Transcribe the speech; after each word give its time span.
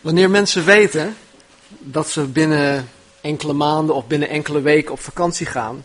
Wanneer 0.00 0.30
mensen 0.30 0.64
weten 0.64 1.16
dat 1.68 2.10
ze 2.10 2.24
binnen 2.26 2.90
enkele 3.20 3.52
maanden 3.52 3.94
of 3.94 4.06
binnen 4.06 4.28
enkele 4.28 4.60
weken 4.60 4.92
op 4.92 5.00
vakantie 5.00 5.46
gaan, 5.46 5.84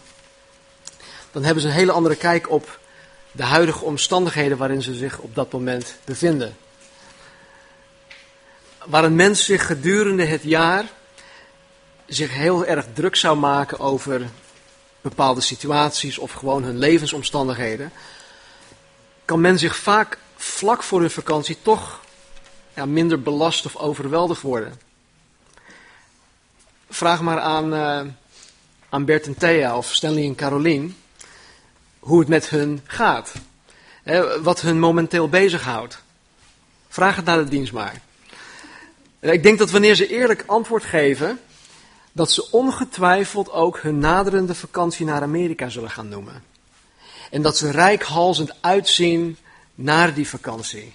dan 1.32 1.44
hebben 1.44 1.62
ze 1.62 1.68
een 1.68 1.74
hele 1.74 1.92
andere 1.92 2.16
kijk 2.16 2.50
op 2.50 2.80
de 3.32 3.44
huidige 3.44 3.86
omstandigheden 3.86 4.58
waarin 4.58 4.82
ze 4.82 4.94
zich 4.94 5.18
op 5.18 5.36
dat 5.36 5.52
moment 5.52 5.96
bevinden. 6.04 6.58
Waar 8.86 9.04
een 9.04 9.16
mens 9.16 9.46
zich 9.46 9.66
gedurende 9.66 10.26
het 10.26 10.44
jaar 10.44 10.86
zich 12.06 12.34
heel 12.34 12.66
erg 12.66 12.86
druk 12.94 13.16
zou 13.16 13.38
maken 13.38 13.80
over 13.80 14.30
bepaalde 15.02 15.42
situaties 15.42 16.18
of 16.18 16.32
gewoon 16.32 16.64
hun 16.64 16.78
levensomstandigheden, 16.78 17.92
kan 19.26 19.42
men 19.42 19.60
zich 19.60 19.76
vaak 19.76 20.18
vlak 20.36 20.84
voor 20.84 21.00
hun 21.00 21.12
vakantie 21.12 21.58
toch 21.62 22.04
ja, 22.76 22.86
minder 22.86 23.22
belast 23.22 23.66
of 23.66 23.76
overweldigd 23.76 24.42
worden. 24.42 24.80
Vraag 26.90 27.22
maar 27.22 27.40
aan, 27.40 27.74
uh, 27.74 28.12
aan 28.90 29.06
Bert 29.06 29.26
en 29.26 29.38
Thea 29.38 29.78
of 29.78 29.94
Stanley 29.94 30.24
en 30.24 30.36
Carolien 30.36 30.96
hoe 32.00 32.20
het 32.20 32.28
met 32.28 32.50
hun 32.50 32.82
gaat. 32.84 33.34
wat 34.42 34.62
hun 34.62 34.80
momenteel 34.80 35.30
bezighoudt. 35.30 35.98
Vraag 36.90 37.16
het 37.16 37.26
naar 37.26 37.38
de 37.38 37.50
dienst 37.50 37.74
maar. 37.74 38.02
Ik 39.20 39.44
denk 39.44 39.58
dat 39.58 39.72
wanneer 39.72 39.96
ze 39.96 40.08
eerlijk 40.08 40.44
antwoord 40.46 40.84
geven, 40.84 41.40
dat 42.12 42.32
ze 42.32 42.52
ongetwijfeld 42.52 43.52
ook 43.52 43.80
hun 43.80 44.00
naderende 44.00 44.56
vakantie 44.56 45.06
naar 45.06 45.22
Amerika 45.22 45.70
zullen 45.70 45.90
gaan 45.90 46.10
noemen. 46.10 46.44
En 47.32 47.42
dat 47.42 47.58
ze 47.58 47.72
rijkhalzend 47.72 48.56
uitzien 48.62 49.38
naar 49.76 50.14
die 50.14 50.28
vakantie. 50.28 50.94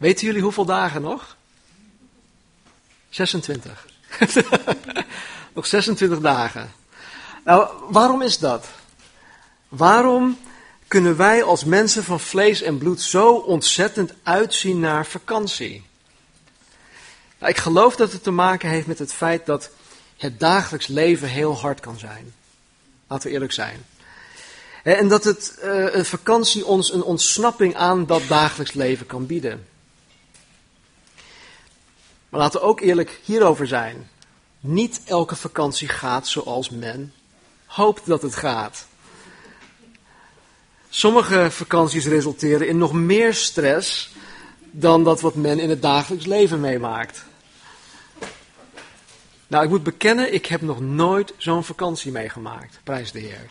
Weten 0.00 0.26
jullie 0.26 0.42
hoeveel 0.42 0.64
dagen 0.64 1.02
nog? 1.02 1.36
26. 3.08 3.86
nog 5.54 5.66
26 5.66 6.20
dagen. 6.20 6.72
Nou, 7.44 7.68
waarom 7.88 8.22
is 8.22 8.38
dat? 8.38 8.66
Waarom 9.68 10.38
kunnen 10.88 11.16
wij 11.16 11.42
als 11.42 11.64
mensen 11.64 12.04
van 12.04 12.20
vlees 12.20 12.62
en 12.62 12.78
bloed 12.78 13.00
zo 13.00 13.32
ontzettend 13.32 14.12
uitzien 14.22 14.80
naar 14.80 15.06
vakantie? 15.06 15.84
Nou, 17.38 17.52
ik 17.52 17.58
geloof 17.58 17.96
dat 17.96 18.12
het 18.12 18.22
te 18.22 18.30
maken 18.30 18.68
heeft 18.68 18.86
met 18.86 18.98
het 18.98 19.12
feit 19.12 19.46
dat 19.46 19.70
het 20.16 20.40
dagelijks 20.40 20.86
leven 20.86 21.28
heel 21.28 21.56
hard 21.56 21.80
kan 21.80 21.98
zijn. 21.98 22.34
Laten 23.06 23.28
we 23.28 23.34
eerlijk 23.34 23.52
zijn. 23.52 23.84
En 24.82 25.08
dat 25.08 25.24
het, 25.24 25.58
uh, 25.64 26.04
vakantie 26.04 26.66
ons 26.66 26.92
een 26.92 27.02
ontsnapping 27.02 27.76
aan 27.76 28.06
dat 28.06 28.22
dagelijks 28.28 28.72
leven 28.72 29.06
kan 29.06 29.26
bieden. 29.26 29.68
Maar 32.30 32.40
laten 32.40 32.60
we 32.60 32.66
ook 32.66 32.80
eerlijk 32.80 33.20
hierover 33.24 33.66
zijn. 33.66 34.08
Niet 34.60 35.00
elke 35.04 35.36
vakantie 35.36 35.88
gaat 35.88 36.28
zoals 36.28 36.70
men 36.70 37.12
hoopt 37.66 38.06
dat 38.06 38.22
het 38.22 38.34
gaat. 38.34 38.86
Sommige 40.88 41.50
vakanties 41.50 42.06
resulteren 42.06 42.68
in 42.68 42.78
nog 42.78 42.92
meer 42.92 43.34
stress 43.34 44.10
dan 44.70 45.04
dat 45.04 45.20
wat 45.20 45.34
men 45.34 45.58
in 45.58 45.70
het 45.70 45.82
dagelijks 45.82 46.26
leven 46.26 46.60
meemaakt. 46.60 47.24
Nou, 49.46 49.64
ik 49.64 49.70
moet 49.70 49.82
bekennen, 49.82 50.34
ik 50.34 50.46
heb 50.46 50.60
nog 50.60 50.80
nooit 50.80 51.34
zo'n 51.36 51.64
vakantie 51.64 52.12
meegemaakt, 52.12 52.80
prijs 52.84 53.12
de 53.12 53.18
Heer. 53.18 53.46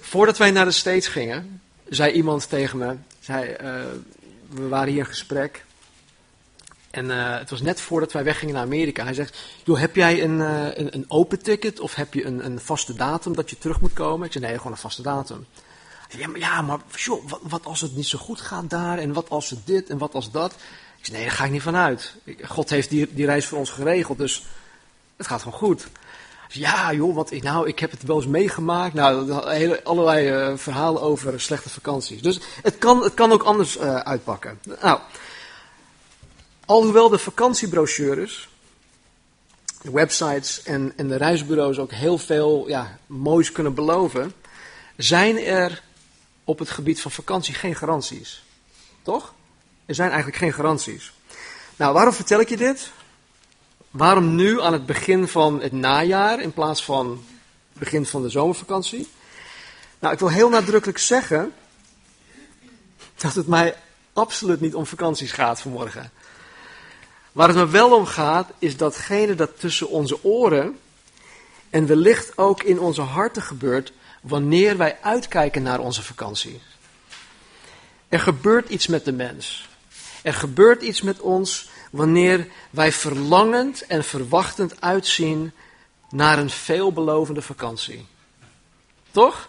Voordat 0.00 0.38
wij 0.38 0.50
naar 0.50 0.64
de 0.64 0.70
States 0.70 1.06
gingen, 1.06 1.60
zei 1.88 2.12
iemand 2.12 2.48
tegen 2.48 2.78
me, 2.78 2.96
zei, 3.20 3.56
uh, 3.62 3.82
we 4.48 4.68
waren 4.68 4.88
hier 4.88 4.98
in 4.98 5.06
gesprek. 5.06 5.64
En 6.90 7.04
uh, 7.04 7.38
het 7.38 7.50
was 7.50 7.62
net 7.62 7.80
voordat 7.80 8.12
wij 8.12 8.24
weggingen 8.24 8.54
naar 8.54 8.64
Amerika. 8.64 9.04
Hij 9.04 9.14
zegt, 9.14 9.38
joh, 9.64 9.78
heb 9.78 9.96
jij 9.96 10.22
een, 10.22 10.38
uh, 10.38 10.64
een, 10.64 10.94
een, 10.94 11.04
open 11.08 11.42
ticket 11.42 11.80
of 11.80 11.94
heb 11.94 12.14
je 12.14 12.24
een, 12.24 12.44
een 12.44 12.60
vaste 12.60 12.94
datum 12.94 13.34
dat 13.34 13.50
je 13.50 13.58
terug 13.58 13.80
moet 13.80 13.92
komen? 13.92 14.26
Ik 14.26 14.32
zei, 14.32 14.44
nee, 14.44 14.56
gewoon 14.56 14.72
een 14.72 14.78
vaste 14.78 15.02
datum. 15.02 15.46
Ja, 16.08 16.28
maar, 16.28 16.38
ja, 16.38 16.62
maar 16.62 16.78
joh, 16.96 17.30
wat, 17.42 17.64
als 17.64 17.80
het 17.80 17.96
niet 17.96 18.06
zo 18.06 18.18
goed 18.18 18.40
gaat 18.40 18.70
daar 18.70 18.98
en 18.98 19.12
wat 19.12 19.30
als 19.30 19.50
het 19.50 19.58
dit 19.64 19.88
en 19.88 19.98
wat 19.98 20.14
als 20.14 20.30
dat? 20.30 20.52
Ik 20.98 21.06
zei, 21.06 21.16
nee, 21.16 21.26
daar 21.26 21.36
ga 21.36 21.44
ik 21.44 21.50
niet 21.50 21.62
vanuit. 21.62 22.14
God 22.42 22.70
heeft 22.70 22.90
die, 22.90 23.14
die 23.14 23.26
reis 23.26 23.46
voor 23.46 23.58
ons 23.58 23.70
geregeld, 23.70 24.18
dus 24.18 24.46
het 25.16 25.26
gaat 25.26 25.42
gewoon 25.42 25.58
goed. 25.58 25.86
Ja, 26.48 26.92
joh, 26.92 27.14
wat 27.14 27.30
ik, 27.30 27.42
nou, 27.42 27.68
ik 27.68 27.78
heb 27.78 27.90
het 27.90 28.02
wel 28.02 28.16
eens 28.16 28.26
meegemaakt. 28.26 28.94
Nou, 28.94 29.48
hele, 29.48 29.84
allerlei 29.84 30.32
uh, 30.32 30.56
verhalen 30.56 31.02
over 31.02 31.40
slechte 31.40 31.70
vakanties. 31.70 32.22
Dus 32.22 32.40
het 32.62 32.78
kan, 32.78 33.02
het 33.02 33.14
kan 33.14 33.32
ook 33.32 33.42
anders 33.42 33.78
uitpakken. 33.78 34.58
Nou, 34.80 35.00
alhoewel 36.70 37.08
de 37.08 37.18
vakantiebrochures, 37.18 38.48
de 39.82 39.90
websites 39.90 40.62
en, 40.62 40.92
en 40.96 41.08
de 41.08 41.16
reisbureaus 41.16 41.78
ook 41.78 41.92
heel 41.92 42.18
veel 42.18 42.68
ja, 42.68 42.98
moois 43.06 43.52
kunnen 43.52 43.74
beloven, 43.74 44.32
zijn 44.96 45.38
er 45.38 45.82
op 46.44 46.58
het 46.58 46.70
gebied 46.70 47.00
van 47.00 47.10
vakantie 47.10 47.54
geen 47.54 47.74
garanties. 47.74 48.42
Toch? 49.02 49.34
Er 49.86 49.94
zijn 49.94 50.08
eigenlijk 50.08 50.38
geen 50.38 50.52
garanties. 50.52 51.12
Nou, 51.76 51.92
waarom 51.94 52.12
vertel 52.12 52.40
ik 52.40 52.48
je 52.48 52.56
dit? 52.56 52.90
Waarom 53.90 54.34
nu 54.34 54.60
aan 54.60 54.72
het 54.72 54.86
begin 54.86 55.28
van 55.28 55.60
het 55.60 55.72
najaar 55.72 56.40
in 56.40 56.52
plaats 56.52 56.84
van 56.84 57.24
het 57.70 57.78
begin 57.78 58.06
van 58.06 58.22
de 58.22 58.28
zomervakantie? 58.28 59.08
Nou, 59.98 60.12
ik 60.12 60.20
wil 60.20 60.30
heel 60.30 60.48
nadrukkelijk 60.48 60.98
zeggen 60.98 61.52
dat 63.14 63.34
het 63.34 63.46
mij 63.46 63.76
absoluut 64.12 64.60
niet 64.60 64.74
om 64.74 64.86
vakanties 64.86 65.32
gaat 65.32 65.60
vanmorgen. 65.60 66.12
Waar 67.40 67.48
het 67.48 67.58
me 67.58 67.68
wel 67.68 67.96
om 67.96 68.06
gaat, 68.06 68.50
is 68.58 68.76
datgene 68.76 69.34
dat 69.34 69.60
tussen 69.60 69.88
onze 69.88 70.24
oren 70.24 70.78
en 71.70 71.86
wellicht 71.86 72.38
ook 72.38 72.62
in 72.62 72.80
onze 72.80 73.00
harten 73.00 73.42
gebeurt 73.42 73.92
wanneer 74.22 74.76
wij 74.76 74.98
uitkijken 75.02 75.62
naar 75.62 75.78
onze 75.78 76.02
vakantie. 76.02 76.60
Er 78.08 78.20
gebeurt 78.20 78.68
iets 78.68 78.86
met 78.86 79.04
de 79.04 79.12
mens. 79.12 79.68
Er 80.22 80.34
gebeurt 80.34 80.82
iets 80.82 81.02
met 81.02 81.20
ons 81.20 81.68
wanneer 81.90 82.46
wij 82.70 82.92
verlangend 82.92 83.86
en 83.86 84.04
verwachtend 84.04 84.80
uitzien 84.80 85.52
naar 86.10 86.38
een 86.38 86.50
veelbelovende 86.50 87.42
vakantie. 87.42 88.06
Toch? 89.10 89.48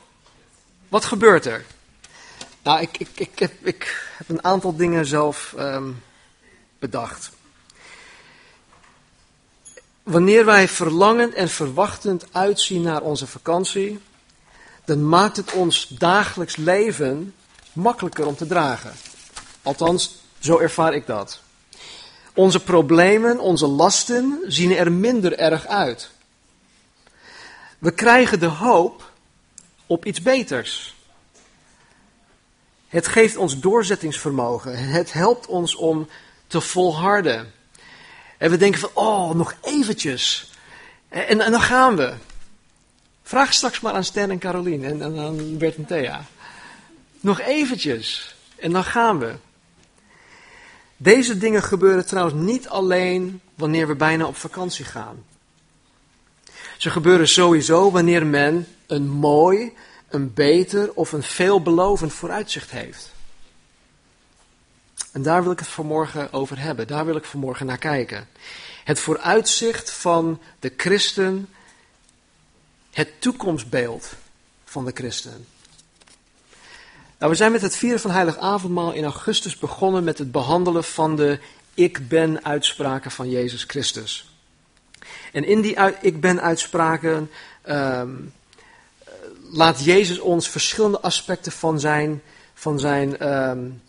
Wat 0.90 1.06
gebeurt 1.06 1.46
er? 1.46 1.66
Nou, 2.64 2.82
ik, 2.82 2.98
ik, 2.98 3.10
ik, 3.14 3.40
heb, 3.40 3.68
ik 3.68 4.08
heb 4.18 4.30
een 4.30 4.44
aantal 4.44 4.76
dingen 4.76 5.06
zelf 5.06 5.56
um, 5.58 6.04
bedacht. 6.80 7.40
Wanneer 10.04 10.46
wij 10.46 10.68
verlangend 10.68 11.34
en 11.34 11.50
verwachtend 11.50 12.26
uitzien 12.32 12.82
naar 12.82 13.02
onze 13.02 13.28
vakantie, 13.28 14.00
dan 14.86 15.10
maakt 15.10 15.38
het 15.38 15.52
ons 15.52 15.88
dagelijks 15.88 16.56
leven 16.56 17.34
makkelijker 17.74 18.26
om 18.26 18.36
te 18.36 18.48
dragen. 18.48 18.94
Althans, 19.62 20.16
zo 20.40 20.60
ervaar 20.60 20.94
ik 20.94 21.06
dat. 21.06 21.42
Onze 22.34 22.64
problemen, 22.64 23.40
onze 23.40 23.68
lasten 23.68 24.40
zien 24.48 24.76
er 24.76 24.92
minder 24.92 25.38
erg 25.38 25.68
uit. 25.68 26.10
We 27.78 27.92
krijgen 27.92 28.40
de 28.40 28.46
hoop 28.46 29.12
op 29.86 30.06
iets 30.06 30.22
beters. 30.22 30.96
Het 32.88 33.08
geeft 33.08 33.38
ons 33.38 33.60
doorzettingsvermogen. 33.60 34.78
Het 34.78 35.14
helpt 35.14 35.48
ons 35.48 35.76
om 35.76 36.08
te 36.48 36.62
volharden. 36.62 37.52
En 38.42 38.50
we 38.50 38.58
denken 38.58 38.80
van, 38.80 38.90
oh, 38.94 39.34
nog 39.34 39.56
eventjes. 39.62 40.52
En, 41.10 41.38
dan 41.38 41.62
gaan 41.62 41.96
we. 41.96 42.14
Vraag 43.24 43.54
straks 43.54 43.80
maar 43.80 43.94
aan 43.94 44.04
Stan 44.04 44.30
en 44.30 44.40
Caroline 44.40 44.88
en, 44.88 45.02
en 45.02 45.20
aan 45.20 45.58
Bert 45.58 45.76
en 45.76 45.86
Thea. 45.86 46.26
Nog 47.20 47.42
eventjes. 47.42 48.36
En 48.56 48.72
dan 48.72 48.84
gaan 48.84 49.20
we. 49.20 49.34
Deze 50.98 51.38
dingen 51.38 51.64
gebeuren 51.64 52.06
trouwens 52.06 52.36
niet 52.36 52.70
alleen 52.70 53.42
wanneer 53.56 53.88
we 53.88 53.96
bijna 53.96 54.26
op 54.26 54.36
vakantie 54.36 54.86
gaan. 54.86 55.24
Ze 56.78 56.90
gebeuren 56.90 57.28
sowieso 57.28 57.92
wanneer 57.92 58.26
men 58.26 58.68
een 58.88 59.10
mooi, 59.10 59.74
een 60.10 60.34
beter 60.34 60.94
of 60.94 61.12
een 61.12 61.24
veelbelovend 61.24 62.14
vooruitzicht 62.14 62.72
heeft. 62.72 63.12
En 65.12 65.22
daar 65.22 65.44
wil 65.44 65.52
ik 65.52 65.60
het 65.60 65.68
vanmorgen 65.68 66.34
over 66.34 66.60
hebben. 66.60 66.88
Daar 66.88 67.06
wil 67.06 67.16
ik 67.16 67.24
vanmorgen 67.24 67.66
naar 67.66 67.78
kijken. 67.78 68.28
Het 68.84 69.00
vooruitzicht 69.00 69.92
van 69.92 70.42
de 70.60 70.74
christen 70.78 71.50
het 72.92 73.22
toekomstbeeld 73.22 74.14
van 74.64 74.86
de 74.86 74.92
christen. 74.94 75.46
Nou, 77.18 77.32
we 77.32 77.38
zijn 77.38 77.52
met 77.52 77.62
het 77.62 77.76
vieren 77.76 78.00
van 78.00 78.12
Heilig 78.12 78.38
Avondmaal 78.38 78.92
in 78.92 79.04
augustus 79.04 79.58
begonnen 79.58 80.04
met 80.04 80.18
het 80.18 80.32
behandelen 80.32 80.84
van 80.84 81.16
de 81.16 81.40
ik 81.74 82.08
ben 82.08 82.46
uitspraken 82.46 83.12
van 83.12 83.30
Jezus 83.30 83.64
Christus. 83.64 84.30
En 85.32 85.44
in 85.44 85.62
die 85.62 85.78
ik 86.02 86.22
ben 86.22 86.42
uitspraken 86.42 87.32
um, 87.66 88.34
laat 89.52 89.84
Jezus 89.84 90.20
ons 90.20 90.50
verschillende 90.50 91.02
aspecten 91.02 91.52
van 91.52 91.80
zijn, 91.80 92.22
van 92.54 92.80
zijn 92.80 93.30
um, 93.30 93.82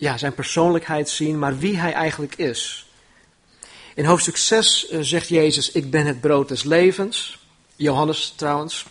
ja, 0.00 0.18
zijn 0.18 0.34
persoonlijkheid 0.34 1.08
zien, 1.08 1.38
maar 1.38 1.58
wie 1.58 1.76
hij 1.76 1.92
eigenlijk 1.92 2.34
is. 2.34 2.86
In 3.94 4.04
hoofdstuk 4.04 4.36
6 4.36 4.88
eh, 4.88 4.98
zegt 5.00 5.28
Jezus, 5.28 5.70
ik 5.70 5.90
ben 5.90 6.06
het 6.06 6.20
brood 6.20 6.48
des 6.48 6.62
levens. 6.62 7.38
Johannes 7.76 8.32
trouwens. 8.36 8.86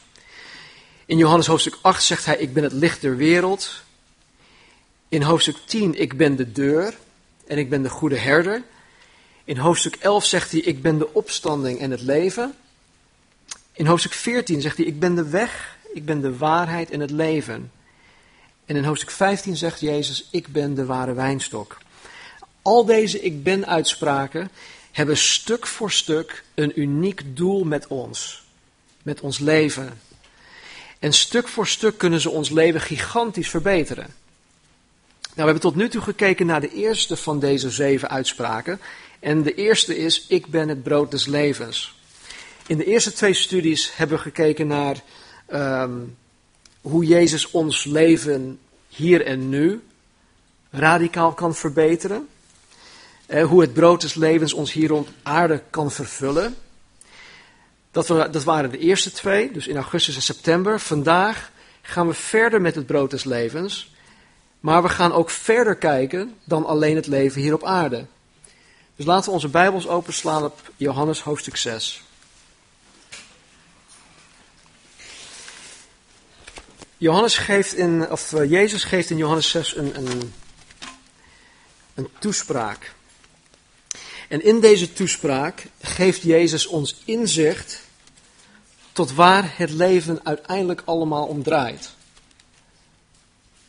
In 1.05 1.17
Johannes 1.17 1.47
hoofdstuk 1.47 1.77
8 1.81 2.03
zegt 2.03 2.25
hij, 2.25 2.37
ik 2.37 2.53
ben 2.53 2.63
het 2.63 2.73
licht 2.73 3.01
der 3.01 3.17
wereld. 3.17 3.83
In 5.07 5.21
hoofdstuk 5.21 5.55
10, 5.65 5.99
ik 5.99 6.17
ben 6.17 6.35
de 6.35 6.51
deur 6.51 6.97
en 7.47 7.57
ik 7.57 7.69
ben 7.69 7.81
de 7.81 7.89
goede 7.89 8.17
herder. 8.17 8.63
In 9.43 9.57
hoofdstuk 9.57 9.95
11 9.95 10.25
zegt 10.25 10.51
hij, 10.51 10.59
ik 10.59 10.81
ben 10.81 10.97
de 10.97 11.13
opstanding 11.13 11.79
en 11.79 11.91
het 11.91 12.01
leven. 12.01 12.53
In 13.73 13.85
hoofdstuk 13.85 14.13
14 14.13 14.61
zegt 14.61 14.77
hij, 14.77 14.85
ik 14.85 14.99
ben 14.99 15.15
de 15.15 15.29
weg, 15.29 15.77
ik 15.93 16.05
ben 16.05 16.21
de 16.21 16.37
waarheid 16.37 16.89
en 16.89 16.99
het 16.99 17.11
leven. 17.11 17.71
En 18.69 18.75
in 18.75 18.83
hoofdstuk 18.83 19.11
15 19.11 19.57
zegt 19.57 19.79
Jezus, 19.79 20.27
ik 20.31 20.47
ben 20.47 20.73
de 20.73 20.85
ware 20.85 21.13
wijnstok. 21.13 21.77
Al 22.61 22.85
deze 22.85 23.21
ik 23.21 23.43
ben 23.43 23.67
uitspraken 23.67 24.49
hebben 24.91 25.17
stuk 25.17 25.67
voor 25.67 25.91
stuk 25.91 26.43
een 26.55 26.79
uniek 26.79 27.21
doel 27.35 27.63
met 27.63 27.87
ons, 27.87 28.43
met 29.03 29.21
ons 29.21 29.39
leven. 29.39 30.01
En 30.99 31.13
stuk 31.13 31.47
voor 31.47 31.67
stuk 31.67 31.97
kunnen 31.97 32.19
ze 32.19 32.29
ons 32.29 32.49
leven 32.49 32.81
gigantisch 32.81 33.49
verbeteren. 33.49 34.05
Nou, 35.21 35.33
we 35.35 35.41
hebben 35.41 35.59
tot 35.59 35.75
nu 35.75 35.89
toe 35.89 36.01
gekeken 36.01 36.45
naar 36.45 36.61
de 36.61 36.73
eerste 36.73 37.17
van 37.17 37.39
deze 37.39 37.69
zeven 37.69 38.09
uitspraken. 38.09 38.79
En 39.19 39.43
de 39.43 39.53
eerste 39.53 39.97
is, 39.97 40.25
ik 40.27 40.47
ben 40.47 40.69
het 40.69 40.83
brood 40.83 41.11
des 41.11 41.25
levens. 41.25 41.95
In 42.67 42.77
de 42.77 42.85
eerste 42.85 43.13
twee 43.13 43.33
studies 43.33 43.95
hebben 43.95 44.17
we 44.17 44.23
gekeken 44.23 44.67
naar 44.67 45.03
um, 45.53 46.17
hoe 46.81 47.05
Jezus 47.05 47.51
ons 47.51 47.83
leven 47.83 48.59
hier 48.87 49.25
en 49.25 49.49
nu 49.49 49.81
radicaal 50.71 51.33
kan 51.33 51.55
verbeteren. 51.55 52.27
Eh, 53.25 53.45
hoe 53.45 53.61
het 53.61 53.73
brood 53.73 54.01
des 54.01 54.13
levens 54.13 54.53
ons 54.53 54.73
hier 54.73 54.91
op 54.93 55.07
aarde 55.23 55.61
kan 55.69 55.91
vervullen. 55.91 56.55
Dat, 57.91 58.07
we, 58.07 58.29
dat 58.31 58.43
waren 58.43 58.71
de 58.71 58.77
eerste 58.77 59.11
twee, 59.11 59.51
dus 59.51 59.67
in 59.67 59.75
augustus 59.75 60.15
en 60.15 60.21
september. 60.21 60.79
Vandaag 60.79 61.51
gaan 61.81 62.07
we 62.07 62.13
verder 62.13 62.61
met 62.61 62.75
het 62.75 62.85
brood 62.85 63.11
des 63.11 63.23
levens. 63.23 63.91
Maar 64.59 64.81
we 64.81 64.89
gaan 64.89 65.11
ook 65.11 65.29
verder 65.29 65.75
kijken 65.75 66.35
dan 66.43 66.65
alleen 66.65 66.95
het 66.95 67.07
leven 67.07 67.41
hier 67.41 67.53
op 67.53 67.63
aarde. 67.63 68.05
Dus 68.95 69.05
laten 69.05 69.25
we 69.25 69.31
onze 69.31 69.47
Bijbels 69.47 69.87
openslaan 69.87 70.43
op 70.43 70.71
Johannes 70.75 71.21
hoofdstuk 71.21 71.55
6. 71.55 72.03
Johannes 76.99 77.37
geeft 77.37 77.73
in, 77.73 78.11
of 78.11 78.31
uh, 78.31 78.49
Jezus 78.49 78.83
geeft 78.83 79.09
in 79.09 79.17
Johannes 79.17 79.49
6 79.49 79.75
een, 79.75 79.97
een, 79.97 80.33
een 81.93 82.09
toespraak. 82.19 82.93
En 84.27 84.43
in 84.43 84.59
deze 84.59 84.93
toespraak 84.93 85.67
geeft 85.81 86.21
Jezus 86.21 86.67
ons 86.67 87.01
inzicht 87.05 87.81
tot 88.91 89.13
waar 89.13 89.53
het 89.57 89.71
leven 89.71 90.19
uiteindelijk 90.23 90.81
allemaal 90.85 91.25
om 91.25 91.43
draait. 91.43 91.91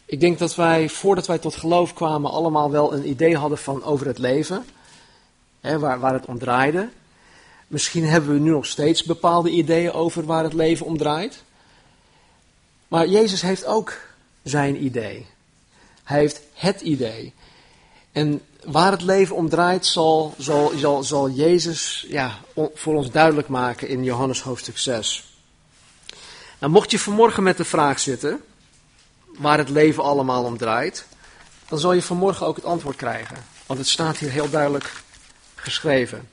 Ik 0.04 0.20
denk 0.20 0.38
dat 0.38 0.54
wij, 0.54 0.88
voordat 0.88 1.26
wij 1.26 1.38
tot 1.38 1.54
geloof 1.54 1.94
kwamen, 1.94 2.30
allemaal 2.30 2.70
wel 2.70 2.94
een 2.94 3.08
idee 3.08 3.36
hadden 3.36 3.58
van 3.58 3.84
over 3.84 4.06
het 4.06 4.18
leven, 4.18 4.64
hè, 5.60 5.78
waar, 5.78 6.00
waar 6.00 6.12
het 6.12 6.26
om 6.26 6.38
draaide. 6.38 6.88
Misschien 7.66 8.04
hebben 8.04 8.32
we 8.32 8.38
nu 8.38 8.50
nog 8.50 8.66
steeds 8.66 9.04
bepaalde 9.04 9.50
ideeën 9.50 9.92
over 9.92 10.24
waar 10.24 10.42
het 10.42 10.52
leven 10.52 10.86
om 10.86 10.98
draait. 10.98 11.42
Maar 12.90 13.08
Jezus 13.08 13.42
heeft 13.42 13.64
ook 13.64 13.96
zijn 14.42 14.84
idee. 14.84 15.26
Hij 16.04 16.18
heeft 16.18 16.40
het 16.54 16.80
idee. 16.80 17.32
En 18.12 18.42
waar 18.64 18.90
het 18.90 19.02
leven 19.02 19.36
om 19.36 19.48
draait, 19.48 19.86
zal, 19.86 20.34
zal, 20.38 20.72
zal, 20.76 21.02
zal 21.02 21.30
Jezus 21.30 22.04
ja, 22.08 22.38
voor 22.74 22.94
ons 22.94 23.10
duidelijk 23.10 23.48
maken 23.48 23.88
in 23.88 24.04
Johannes 24.04 24.42
hoofdstuk 24.42 24.78
6. 24.78 25.34
Nou, 26.58 26.72
mocht 26.72 26.90
je 26.90 26.98
vanmorgen 26.98 27.42
met 27.42 27.56
de 27.56 27.64
vraag 27.64 28.00
zitten, 28.00 28.42
waar 29.24 29.58
het 29.58 29.68
leven 29.68 30.02
allemaal 30.02 30.44
om 30.44 30.56
draait, 30.56 31.06
dan 31.68 31.78
zal 31.78 31.92
je 31.92 32.02
vanmorgen 32.02 32.46
ook 32.46 32.56
het 32.56 32.64
antwoord 32.64 32.96
krijgen. 32.96 33.36
Want 33.66 33.78
het 33.78 33.88
staat 33.88 34.16
hier 34.16 34.30
heel 34.30 34.50
duidelijk 34.50 34.92
geschreven. 35.54 36.28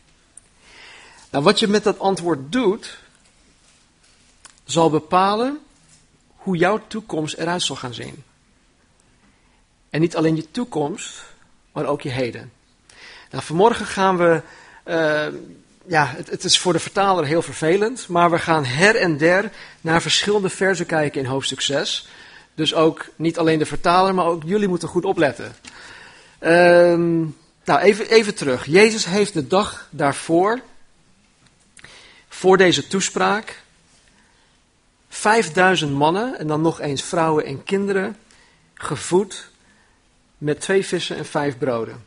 Nou, 1.30 1.44
wat 1.44 1.60
je 1.60 1.68
met 1.68 1.84
dat 1.84 2.00
antwoord 2.00 2.52
doet, 2.52 2.98
zal 4.66 4.90
bepalen 4.90 5.62
hoe 6.48 6.58
jouw 6.58 6.82
toekomst 6.88 7.38
eruit 7.38 7.62
zal 7.62 7.76
gaan 7.76 7.94
zien. 7.94 8.24
En 9.90 10.02
niet 10.02 10.16
alleen 10.16 10.36
je 10.36 10.52
toekomst, 10.52 11.24
maar 11.72 11.86
ook 11.86 12.02
je 12.02 12.10
heden. 12.10 12.52
Nou, 13.32 13.44
vanmorgen 13.44 13.86
gaan 13.86 14.18
we, 14.18 14.42
uh, 14.88 15.28
ja, 15.86 16.06
het, 16.06 16.30
het, 16.30 16.44
is 16.44 16.60
voor 16.60 16.74
de 16.74 16.80
vertaler 16.80 17.26
heel 17.26 17.42
vervelend, 17.42 18.08
maar 18.08 18.32
we 18.32 18.40
gaan 18.40 18.66
her 18.66 18.96
en 18.96 19.18
der 19.18 19.52
naar 19.82 20.02
verschillende 20.02 20.50
versen 20.50 20.86
kijken 20.86 21.22
in 21.22 21.28
hoofdstuk 21.28 21.62
6. 21.62 22.08
Dus 22.56 22.74
ook 22.74 23.06
niet 23.16 23.38
alleen 23.38 23.60
de 23.60 23.66
vertaler, 23.66 24.14
maar 24.14 24.26
ook 24.26 24.44
jullie 24.46 24.68
moeten 24.68 24.88
goed 24.88 25.06
opletten. 25.06 25.56
Uh, 26.40 26.50
nou, 27.64 27.80
even, 27.80 28.10
even 28.10 28.36
terug. 28.36 28.66
Jezus 28.66 29.06
heeft 29.06 29.34
de 29.34 29.48
dag 29.48 29.88
daarvoor, 29.90 30.60
voor 32.30 32.58
deze 32.58 32.88
toespraak, 32.88 33.62
5000 35.10 35.92
mannen 35.92 36.40
en 36.40 36.48
dan 36.48 36.62
nog 36.62 36.80
eens 36.80 37.02
vrouwen 37.02 37.46
en 37.46 37.64
kinderen 37.64 38.16
gevoed 38.74 39.50
met 40.38 40.62
twee 40.62 40.86
vissen 40.86 41.18
en 41.18 41.26
vijf 41.26 41.58
broden. 41.58 42.06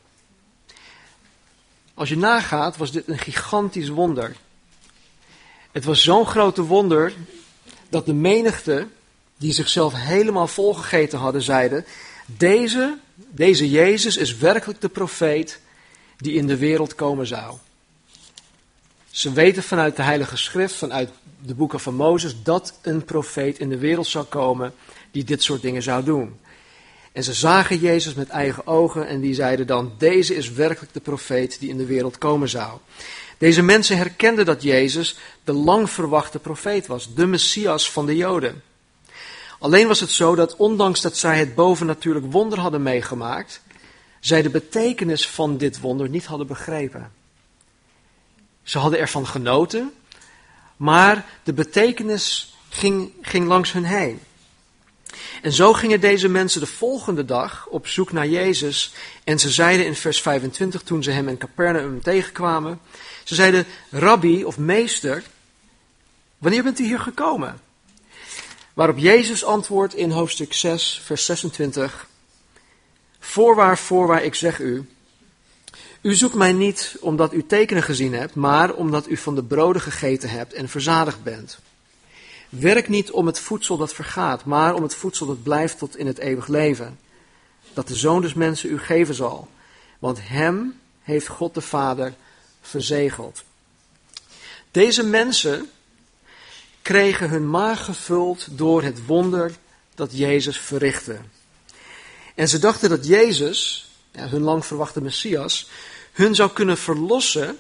Als 1.94 2.08
je 2.08 2.16
nagaat, 2.16 2.76
was 2.76 2.92
dit 2.92 3.08
een 3.08 3.18
gigantisch 3.18 3.88
wonder. 3.88 4.36
Het 5.72 5.84
was 5.84 6.02
zo'n 6.02 6.26
grote 6.26 6.62
wonder 6.62 7.12
dat 7.88 8.06
de 8.06 8.12
menigte, 8.12 8.86
die 9.36 9.52
zichzelf 9.52 9.94
helemaal 9.94 10.46
volgegeten 10.46 11.18
hadden, 11.18 11.42
zeiden: 11.42 11.84
deze, 12.26 12.98
deze 13.14 13.70
Jezus 13.70 14.16
is 14.16 14.36
werkelijk 14.36 14.80
de 14.80 14.88
profeet 14.88 15.60
die 16.16 16.34
in 16.34 16.46
de 16.46 16.56
wereld 16.56 16.94
komen 16.94 17.26
zou. 17.26 17.56
Ze 19.10 19.32
weten 19.32 19.62
vanuit 19.62 19.96
de 19.96 20.02
Heilige 20.02 20.36
Schrift, 20.36 20.74
vanuit 20.74 21.10
de 21.42 21.54
boeken 21.54 21.80
van 21.80 21.94
Mozes, 21.94 22.42
dat 22.42 22.78
een 22.82 23.04
profeet 23.04 23.58
in 23.58 23.68
de 23.68 23.78
wereld 23.78 24.06
zou 24.06 24.24
komen 24.24 24.74
die 25.10 25.24
dit 25.24 25.42
soort 25.42 25.62
dingen 25.62 25.82
zou 25.82 26.04
doen. 26.04 26.38
En 27.12 27.24
ze 27.24 27.32
zagen 27.32 27.78
Jezus 27.78 28.14
met 28.14 28.28
eigen 28.28 28.66
ogen 28.66 29.06
en 29.06 29.20
die 29.20 29.34
zeiden 29.34 29.66
dan, 29.66 29.92
deze 29.98 30.34
is 30.34 30.52
werkelijk 30.52 30.92
de 30.92 31.00
profeet 31.00 31.60
die 31.60 31.68
in 31.68 31.76
de 31.76 31.86
wereld 31.86 32.18
komen 32.18 32.48
zou. 32.48 32.78
Deze 33.38 33.62
mensen 33.62 33.96
herkenden 33.96 34.44
dat 34.44 34.62
Jezus 34.62 35.16
de 35.44 35.52
lang 35.52 35.90
verwachte 35.90 36.38
profeet 36.38 36.86
was, 36.86 37.14
de 37.14 37.26
Messias 37.26 37.90
van 37.90 38.06
de 38.06 38.16
Joden. 38.16 38.62
Alleen 39.58 39.86
was 39.86 40.00
het 40.00 40.10
zo 40.10 40.34
dat 40.34 40.56
ondanks 40.56 41.00
dat 41.00 41.16
zij 41.16 41.38
het 41.38 41.54
bovennatuurlijk 41.54 42.32
wonder 42.32 42.58
hadden 42.58 42.82
meegemaakt, 42.82 43.60
zij 44.20 44.42
de 44.42 44.50
betekenis 44.50 45.28
van 45.28 45.56
dit 45.56 45.80
wonder 45.80 46.08
niet 46.08 46.26
hadden 46.26 46.46
begrepen. 46.46 47.12
Ze 48.70 48.78
hadden 48.78 49.00
ervan 49.00 49.26
genoten, 49.26 49.92
maar 50.76 51.26
de 51.42 51.52
betekenis 51.52 52.54
ging, 52.68 53.12
ging 53.22 53.46
langs 53.46 53.72
hun 53.72 53.84
heen. 53.84 54.20
En 55.42 55.52
zo 55.52 55.72
gingen 55.72 56.00
deze 56.00 56.28
mensen 56.28 56.60
de 56.60 56.66
volgende 56.66 57.24
dag 57.24 57.66
op 57.66 57.86
zoek 57.86 58.12
naar 58.12 58.26
Jezus. 58.26 58.92
En 59.24 59.38
ze 59.38 59.50
zeiden 59.50 59.86
in 59.86 59.94
vers 59.94 60.20
25, 60.20 60.82
toen 60.82 61.02
ze 61.02 61.10
hem 61.10 61.28
in 61.28 61.38
Capernaum 61.38 62.02
tegenkwamen, 62.02 62.80
ze 63.24 63.34
zeiden, 63.34 63.66
Rabbi 63.90 64.44
of 64.44 64.58
meester, 64.58 65.22
wanneer 66.38 66.62
bent 66.62 66.78
u 66.78 66.84
hier 66.84 67.00
gekomen? 67.00 67.60
Waarop 68.74 68.98
Jezus 68.98 69.44
antwoordt 69.44 69.94
in 69.94 70.10
hoofdstuk 70.10 70.52
6, 70.52 71.00
vers 71.04 71.24
26, 71.24 72.06
Voorwaar, 73.18 73.78
voorwaar, 73.78 74.22
ik 74.22 74.34
zeg 74.34 74.58
u, 74.58 74.88
u 76.00 76.14
zoekt 76.14 76.34
mij 76.34 76.52
niet 76.52 76.96
omdat 77.00 77.32
u 77.32 77.46
tekenen 77.46 77.82
gezien 77.82 78.14
hebt, 78.14 78.34
maar 78.34 78.74
omdat 78.74 79.08
u 79.08 79.16
van 79.16 79.34
de 79.34 79.42
broden 79.42 79.82
gegeten 79.82 80.30
hebt 80.30 80.52
en 80.52 80.68
verzadigd 80.68 81.22
bent. 81.22 81.58
Werk 82.48 82.88
niet 82.88 83.10
om 83.10 83.26
het 83.26 83.38
voedsel 83.38 83.76
dat 83.76 83.94
vergaat, 83.94 84.44
maar 84.44 84.74
om 84.74 84.82
het 84.82 84.94
voedsel 84.94 85.26
dat 85.26 85.42
blijft 85.42 85.78
tot 85.78 85.96
in 85.96 86.06
het 86.06 86.18
eeuwig 86.18 86.46
leven. 86.46 86.98
Dat 87.72 87.88
de 87.88 87.94
Zoon 87.94 88.22
des 88.22 88.34
Mensen 88.34 88.70
u 88.70 88.78
geven 88.78 89.14
zal. 89.14 89.48
Want 89.98 90.18
hem 90.22 90.80
heeft 91.02 91.26
God 91.26 91.54
de 91.54 91.60
Vader 91.60 92.14
verzegeld. 92.60 93.42
Deze 94.70 95.04
mensen 95.04 95.70
kregen 96.82 97.28
hun 97.28 97.50
maag 97.50 97.84
gevuld 97.84 98.46
door 98.50 98.82
het 98.82 99.06
wonder 99.06 99.52
dat 99.94 100.18
Jezus 100.18 100.58
verrichtte. 100.58 101.16
En 102.34 102.48
ze 102.48 102.58
dachten 102.58 102.88
dat 102.88 103.06
Jezus, 103.06 103.89
ja, 104.12 104.28
hun 104.28 104.42
lang 104.42 104.64
verwachte 104.64 105.00
Messias, 105.00 105.68
hun 106.12 106.34
zou 106.34 106.50
kunnen 106.50 106.78
verlossen, 106.78 107.58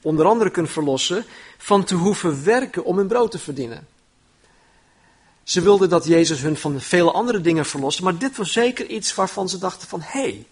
onder 0.00 0.26
andere 0.26 0.50
kunnen 0.50 0.72
verlossen, 0.72 1.24
van 1.58 1.84
te 1.84 1.94
hoeven 1.94 2.44
werken 2.44 2.84
om 2.84 2.96
hun 2.96 3.06
brood 3.06 3.30
te 3.30 3.38
verdienen. 3.38 3.86
Ze 5.42 5.60
wilden 5.60 5.88
dat 5.88 6.06
Jezus 6.06 6.40
hun 6.40 6.56
van 6.56 6.80
vele 6.80 7.10
andere 7.10 7.40
dingen 7.40 7.66
verloste, 7.66 8.02
maar 8.02 8.18
dit 8.18 8.36
was 8.36 8.52
zeker 8.52 8.86
iets 8.86 9.14
waarvan 9.14 9.48
ze 9.48 9.58
dachten 9.58 9.88
van, 9.88 10.00
hé, 10.00 10.20
hey, 10.20 10.46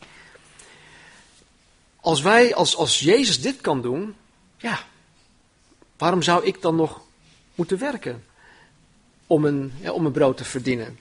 als 2.01 2.21
wij, 2.21 2.55
als, 2.55 2.77
als 2.77 3.01
Jezus 3.01 3.41
dit 3.41 3.61
kan 3.61 3.83
doen, 3.83 4.15
ja, 4.57 4.87
waarom 5.97 6.23
zou 6.23 6.45
ik 6.45 6.63
dan 6.63 6.77
nog 6.77 7.01
moeten 7.55 7.79
werken 7.79 8.25
om 9.27 9.45
een, 9.45 9.73
ja, 9.81 9.93
om 9.93 10.07
een 10.07 10.13
brood 10.13 10.37
te 10.37 10.45
verdienen? 10.45 10.99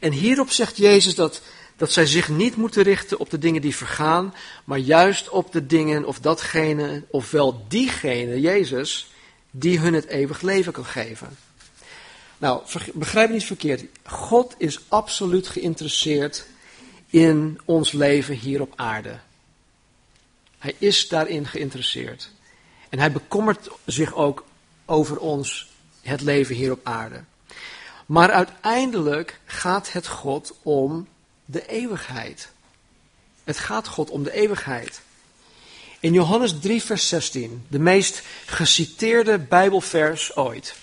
En 0.00 0.12
hierop 0.12 0.50
zegt 0.50 0.76
Jezus 0.76 1.14
dat, 1.14 1.42
dat 1.76 1.92
zij 1.92 2.06
zich 2.06 2.28
niet 2.28 2.56
moeten 2.56 2.82
richten 2.82 3.18
op 3.18 3.30
de 3.30 3.38
dingen 3.38 3.62
die 3.62 3.76
vergaan, 3.76 4.34
maar 4.64 4.78
juist 4.78 5.28
op 5.28 5.52
de 5.52 5.66
dingen 5.66 6.04
of 6.04 6.20
datgene, 6.20 7.04
ofwel 7.10 7.64
diegene, 7.68 8.40
Jezus, 8.40 9.10
die 9.50 9.78
hun 9.78 9.94
het 9.94 10.06
eeuwig 10.06 10.40
leven 10.40 10.72
kan 10.72 10.84
geven. 10.84 11.36
Nou, 12.38 12.62
begrijp 12.94 13.30
niet 13.30 13.44
verkeerd. 13.44 13.84
God 14.04 14.54
is 14.58 14.80
absoluut 14.88 15.48
geïnteresseerd 15.48 16.46
in 17.10 17.60
ons 17.64 17.92
leven 17.92 18.34
hier 18.34 18.60
op 18.60 18.72
aarde. 18.76 19.18
Hij 20.58 20.74
is 20.78 21.08
daarin 21.08 21.46
geïnteresseerd. 21.46 22.30
En 22.88 22.98
hij 22.98 23.12
bekommert 23.12 23.68
zich 23.84 24.14
ook 24.14 24.44
over 24.84 25.18
ons, 25.18 25.70
het 26.02 26.20
leven 26.20 26.54
hier 26.54 26.72
op 26.72 26.80
aarde. 26.82 27.24
Maar 28.06 28.30
uiteindelijk 28.30 29.40
gaat 29.44 29.92
het 29.92 30.06
God 30.06 30.54
om 30.62 31.08
de 31.46 31.66
eeuwigheid. 31.66 32.48
Het 33.44 33.58
gaat 33.58 33.88
God 33.88 34.10
om 34.10 34.22
de 34.22 34.32
eeuwigheid. 34.32 35.00
In 36.00 36.12
Johannes 36.12 36.58
3, 36.60 36.82
vers 36.82 37.08
16, 37.08 37.64
de 37.68 37.78
meest 37.78 38.22
geciteerde 38.46 39.38
Bijbelvers 39.38 40.36
ooit. 40.36 40.74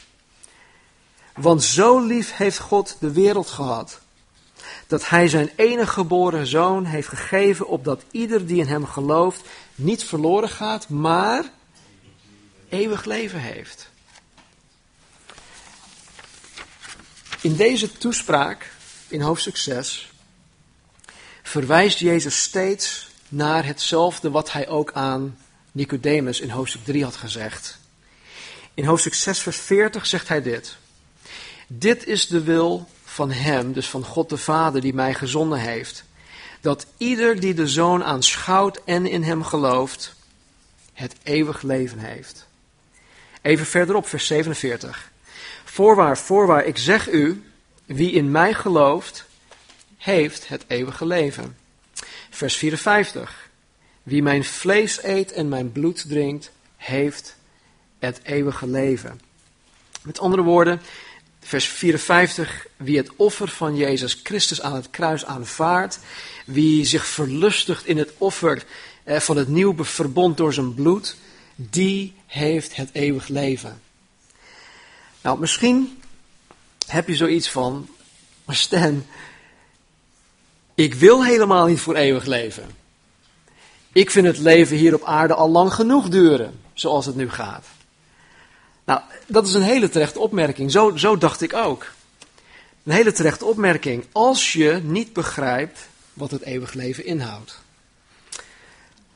Want 1.36 1.64
zo 1.64 2.00
lief 2.00 2.36
heeft 2.36 2.60
God 2.60 2.98
de 3.00 3.12
wereld 3.12 3.48
gehad, 3.48 4.00
dat 4.88 5.10
Hij 5.10 5.28
zijn 5.28 5.52
enige 5.56 5.92
geboren 5.92 6.48
zoon 6.48 6.86
heeft 6.86 7.08
gegeven, 7.08 7.68
opdat 7.68 8.04
ieder 8.12 8.46
die 8.46 8.60
in 8.60 8.68
Hem 8.68 8.86
gelooft 8.86 9.42
niet 9.76 10.04
verloren 10.04 10.50
gaat, 10.50 10.90
maar 10.90 11.52
eeuwig 12.70 13.06
leven 13.06 13.40
heeft. 13.40 13.90
In 17.42 17.56
deze 17.56 17.92
toespraak, 17.92 18.72
in 19.08 19.22
hoofdstuk 19.22 19.58
6, 19.58 20.13
verwijst 21.44 22.00
Jezus 22.00 22.42
steeds 22.42 23.08
naar 23.30 23.66
hetzelfde 23.66 24.32
wat 24.32 24.52
hij 24.52 24.68
ook 24.68 24.92
aan 24.92 25.38
Nicodemus 25.72 26.40
in 26.40 26.50
hoofdstuk 26.50 26.84
3 26.84 27.04
had 27.04 27.16
gezegd. 27.16 27.78
In 28.74 28.86
hoofdstuk 28.86 29.14
6, 29.14 29.40
vers 29.40 29.58
40 29.58 30.06
zegt 30.06 30.28
hij 30.28 30.42
dit. 30.42 30.78
Dit 31.68 32.06
is 32.06 32.28
de 32.28 32.44
wil 32.44 32.88
van 33.04 33.32
Hem, 33.32 33.74
dus 33.74 33.90
van 33.90 34.04
God 34.04 34.30
de 34.30 34.38
Vader 34.38 34.82
die 34.82 34.94
mij 34.94 35.14
gezonden 35.14 35.60
heeft, 35.60 36.04
dat 36.62 36.86
ieder 36.98 37.40
die 37.40 37.54
de 37.54 37.68
Zoon 37.68 38.04
aanschouwt 38.04 38.82
en 38.86 39.06
in 39.06 39.24
Hem 39.24 39.44
gelooft, 39.44 40.16
het 40.94 41.16
eeuwig 41.24 41.62
leven 41.62 42.00
heeft. 42.00 42.48
Even 43.42 43.66
verderop, 43.66 44.08
vers 44.08 44.28
47. 44.28 45.12
Voorwaar, 45.64 46.18
voorwaar, 46.18 46.66
ik 46.66 46.78
zeg 46.78 47.10
u, 47.10 47.44
wie 47.86 48.12
in 48.12 48.32
mij 48.32 48.54
gelooft, 48.54 49.26
heeft 50.04 50.48
het 50.48 50.64
eeuwige 50.68 51.06
leven. 51.06 51.58
Vers 52.30 52.56
54. 52.56 53.50
Wie 54.04 54.24
mijn 54.24 54.44
vlees 54.44 55.04
eet 55.04 55.32
en 55.32 55.50
mijn 55.50 55.72
bloed 55.72 56.06
drinkt, 56.08 56.52
heeft 56.78 57.36
het 58.00 58.20
eeuwige 58.24 58.68
leven. 58.68 59.22
Met 60.02 60.20
andere 60.20 60.42
woorden, 60.42 60.82
vers 61.40 61.66
54. 61.66 62.68
Wie 62.78 62.98
het 62.98 63.16
offer 63.16 63.48
van 63.48 63.76
Jezus 63.76 64.20
Christus 64.24 64.62
aan 64.62 64.76
het 64.76 64.90
kruis 64.90 65.26
aanvaardt, 65.26 66.00
wie 66.46 66.86
zich 66.86 67.06
verlustigt 67.06 67.86
in 67.86 67.98
het 67.98 68.12
offer 68.18 68.64
eh, 69.04 69.20
van 69.20 69.38
het 69.38 69.48
nieuwe 69.48 69.84
verbond 69.84 70.38
door 70.38 70.54
zijn 70.54 70.74
bloed, 70.74 71.16
die 71.56 72.14
heeft 72.26 72.76
het 72.76 72.90
eeuwig 72.92 73.28
leven. 73.28 73.82
Nou, 75.22 75.40
misschien 75.40 76.02
heb 76.88 77.08
je 77.08 77.16
zoiets 77.16 77.50
van, 77.50 77.90
maar 78.46 78.56
Stan, 78.56 79.06
ik 80.76 80.94
wil 80.94 81.26
helemaal 81.26 81.66
niet 81.66 81.80
voor 81.80 81.96
eeuwig 81.96 82.26
leven. 82.26 82.66
Ik 83.94 84.12
vind 84.12 84.28
het 84.28 84.38
leven 84.38 84.78
hier 84.78 84.94
op 84.94 85.04
aarde 85.04 85.34
al 85.34 85.50
lang 85.50 85.74
genoeg 85.74 86.10
duren, 86.10 86.60
zoals 86.74 87.06
het 87.06 87.16
nu 87.16 87.30
gaat. 87.30 87.66
Nou, 88.86 89.02
dat 89.28 89.48
is 89.48 89.54
een 89.54 89.62
hele 89.62 89.90
terechte 89.90 90.20
opmerking. 90.20 90.72
Zo, 90.72 90.98
zo 90.98 91.18
dacht 91.18 91.42
ik 91.42 91.54
ook. 91.54 91.92
Een 92.84 92.94
hele 92.94 93.12
terechte 93.12 93.46
opmerking. 93.46 94.06
Als 94.12 94.54
je 94.54 94.80
niet 94.84 95.14
begrijpt 95.14 95.80
wat 96.14 96.32
het 96.32 96.42
eeuwig 96.42 96.74
leven 96.74 97.06
inhoudt. 97.06 97.62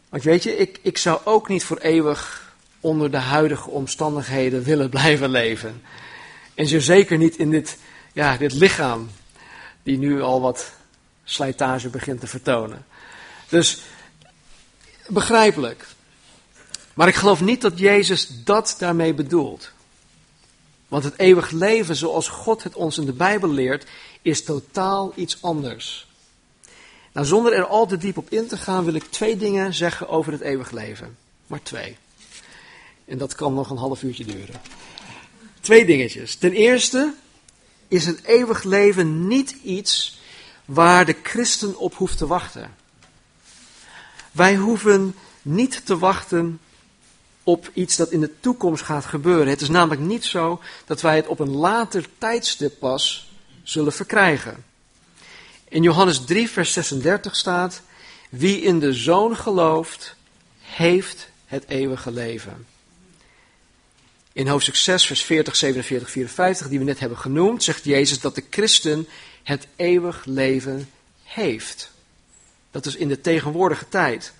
Want 0.09 0.23
weet 0.23 0.43
je, 0.43 0.57
ik, 0.57 0.79
ik 0.81 0.97
zou 0.97 1.19
ook 1.23 1.47
niet 1.47 1.63
voor 1.63 1.77
eeuwig 1.77 2.53
onder 2.79 3.11
de 3.11 3.17
huidige 3.17 3.69
omstandigheden 3.69 4.63
willen 4.63 4.89
blijven 4.99 5.29
leven. 5.29 5.81
En 6.53 6.67
zo 6.67 6.79
zeker 6.79 7.17
niet 7.17 7.37
in 7.37 7.51
dit, 7.51 7.77
ja, 8.13 8.37
dit 8.37 8.53
lichaam, 8.53 9.09
die 9.83 9.97
nu 9.97 10.21
al 10.21 10.41
wat 10.41 10.71
slijtage 11.27 11.89
begint 11.89 12.19
te 12.19 12.27
vertonen. 12.27 12.85
Dus 13.49 13.81
begrijpelijk. 15.07 15.87
Maar 16.93 17.07
ik 17.07 17.15
geloof 17.15 17.41
niet 17.41 17.61
dat 17.61 17.79
Jezus 17.79 18.43
dat 18.43 18.75
daarmee 18.79 19.13
bedoelt. 19.13 19.71
Want 20.87 21.03
het 21.03 21.19
eeuwig 21.19 21.51
leven 21.51 21.95
zoals 21.95 22.27
God 22.27 22.63
het 22.63 22.75
ons 22.75 22.97
in 22.97 23.05
de 23.05 23.13
Bijbel 23.13 23.49
leert, 23.49 23.85
is 24.21 24.43
totaal 24.43 25.13
iets 25.15 25.41
anders. 25.41 26.07
Nou, 27.11 27.25
zonder 27.25 27.53
er 27.53 27.65
al 27.65 27.87
te 27.87 27.97
diep 27.97 28.17
op 28.17 28.29
in 28.29 28.47
te 28.47 28.57
gaan, 28.57 28.85
wil 28.85 28.93
ik 28.93 29.03
twee 29.03 29.37
dingen 29.37 29.73
zeggen 29.73 30.09
over 30.09 30.31
het 30.31 30.41
eeuwig 30.41 30.71
leven. 30.71 31.17
Maar 31.47 31.63
twee. 31.63 31.97
En 33.05 33.17
dat 33.17 33.35
kan 33.35 33.53
nog 33.53 33.69
een 33.69 33.77
half 33.77 34.03
uurtje 34.03 34.25
duren. 34.25 34.61
Twee 35.61 35.85
dingetjes. 35.85 36.35
Ten 36.35 36.53
eerste 36.53 37.13
is 37.87 38.05
het 38.05 38.23
eeuwig 38.23 38.63
leven 38.63 39.27
niet 39.27 39.55
iets 39.63 40.16
waar 40.67 41.05
de 41.05 41.15
christen 41.23 41.77
op 41.77 41.95
hoeft 41.95 42.17
te 42.17 42.27
wachten. 42.27 42.75
Wij 44.31 44.55
hoeven 44.55 45.15
niet 45.41 45.85
te 45.85 45.97
wachten 45.97 46.59
op 47.43 47.69
iets 47.73 47.95
dat 47.95 48.11
in 48.11 48.19
de 48.19 48.39
toekomst 48.39 48.83
gaat 48.83 49.05
gebeuren. 49.05 49.47
Het 49.47 49.61
is 49.61 49.69
namelijk 49.69 50.01
niet 50.01 50.25
zo 50.25 50.61
dat 50.85 51.01
wij 51.01 51.15
het 51.15 51.27
op 51.27 51.39
een 51.39 51.55
later 51.55 52.05
tijdstip 52.17 52.79
pas 52.79 53.31
zullen 53.63 53.93
verkrijgen. 53.93 54.63
In 55.67 55.83
Johannes 55.83 56.25
3, 56.25 56.49
vers 56.49 56.73
36 56.73 57.35
staat: 57.35 57.81
Wie 58.29 58.61
in 58.61 58.79
de 58.79 58.93
zoon 58.93 59.37
gelooft, 59.37 60.15
heeft 60.59 61.29
het 61.45 61.63
eeuwige 61.67 62.11
leven. 62.11 62.65
In 64.33 64.47
hoofdstuk 64.47 64.75
6, 64.75 65.05
vers 65.05 65.23
40, 65.23 65.55
47, 65.55 66.09
54, 66.09 66.67
die 66.67 66.79
we 66.79 66.85
net 66.85 66.99
hebben 66.99 67.17
genoemd, 67.17 67.63
zegt 67.63 67.83
Jezus 67.83 68.19
dat 68.19 68.35
de 68.35 68.43
christen 68.49 69.07
het 69.47 69.67
eeuwig 69.75 70.25
leven 70.25 70.89
heeft. 71.23 71.91
Dat 72.71 72.85
is 72.85 72.95
in 72.95 73.07
de 73.07 73.21
tegenwoordige 73.21 73.89
tijd. 73.89 74.33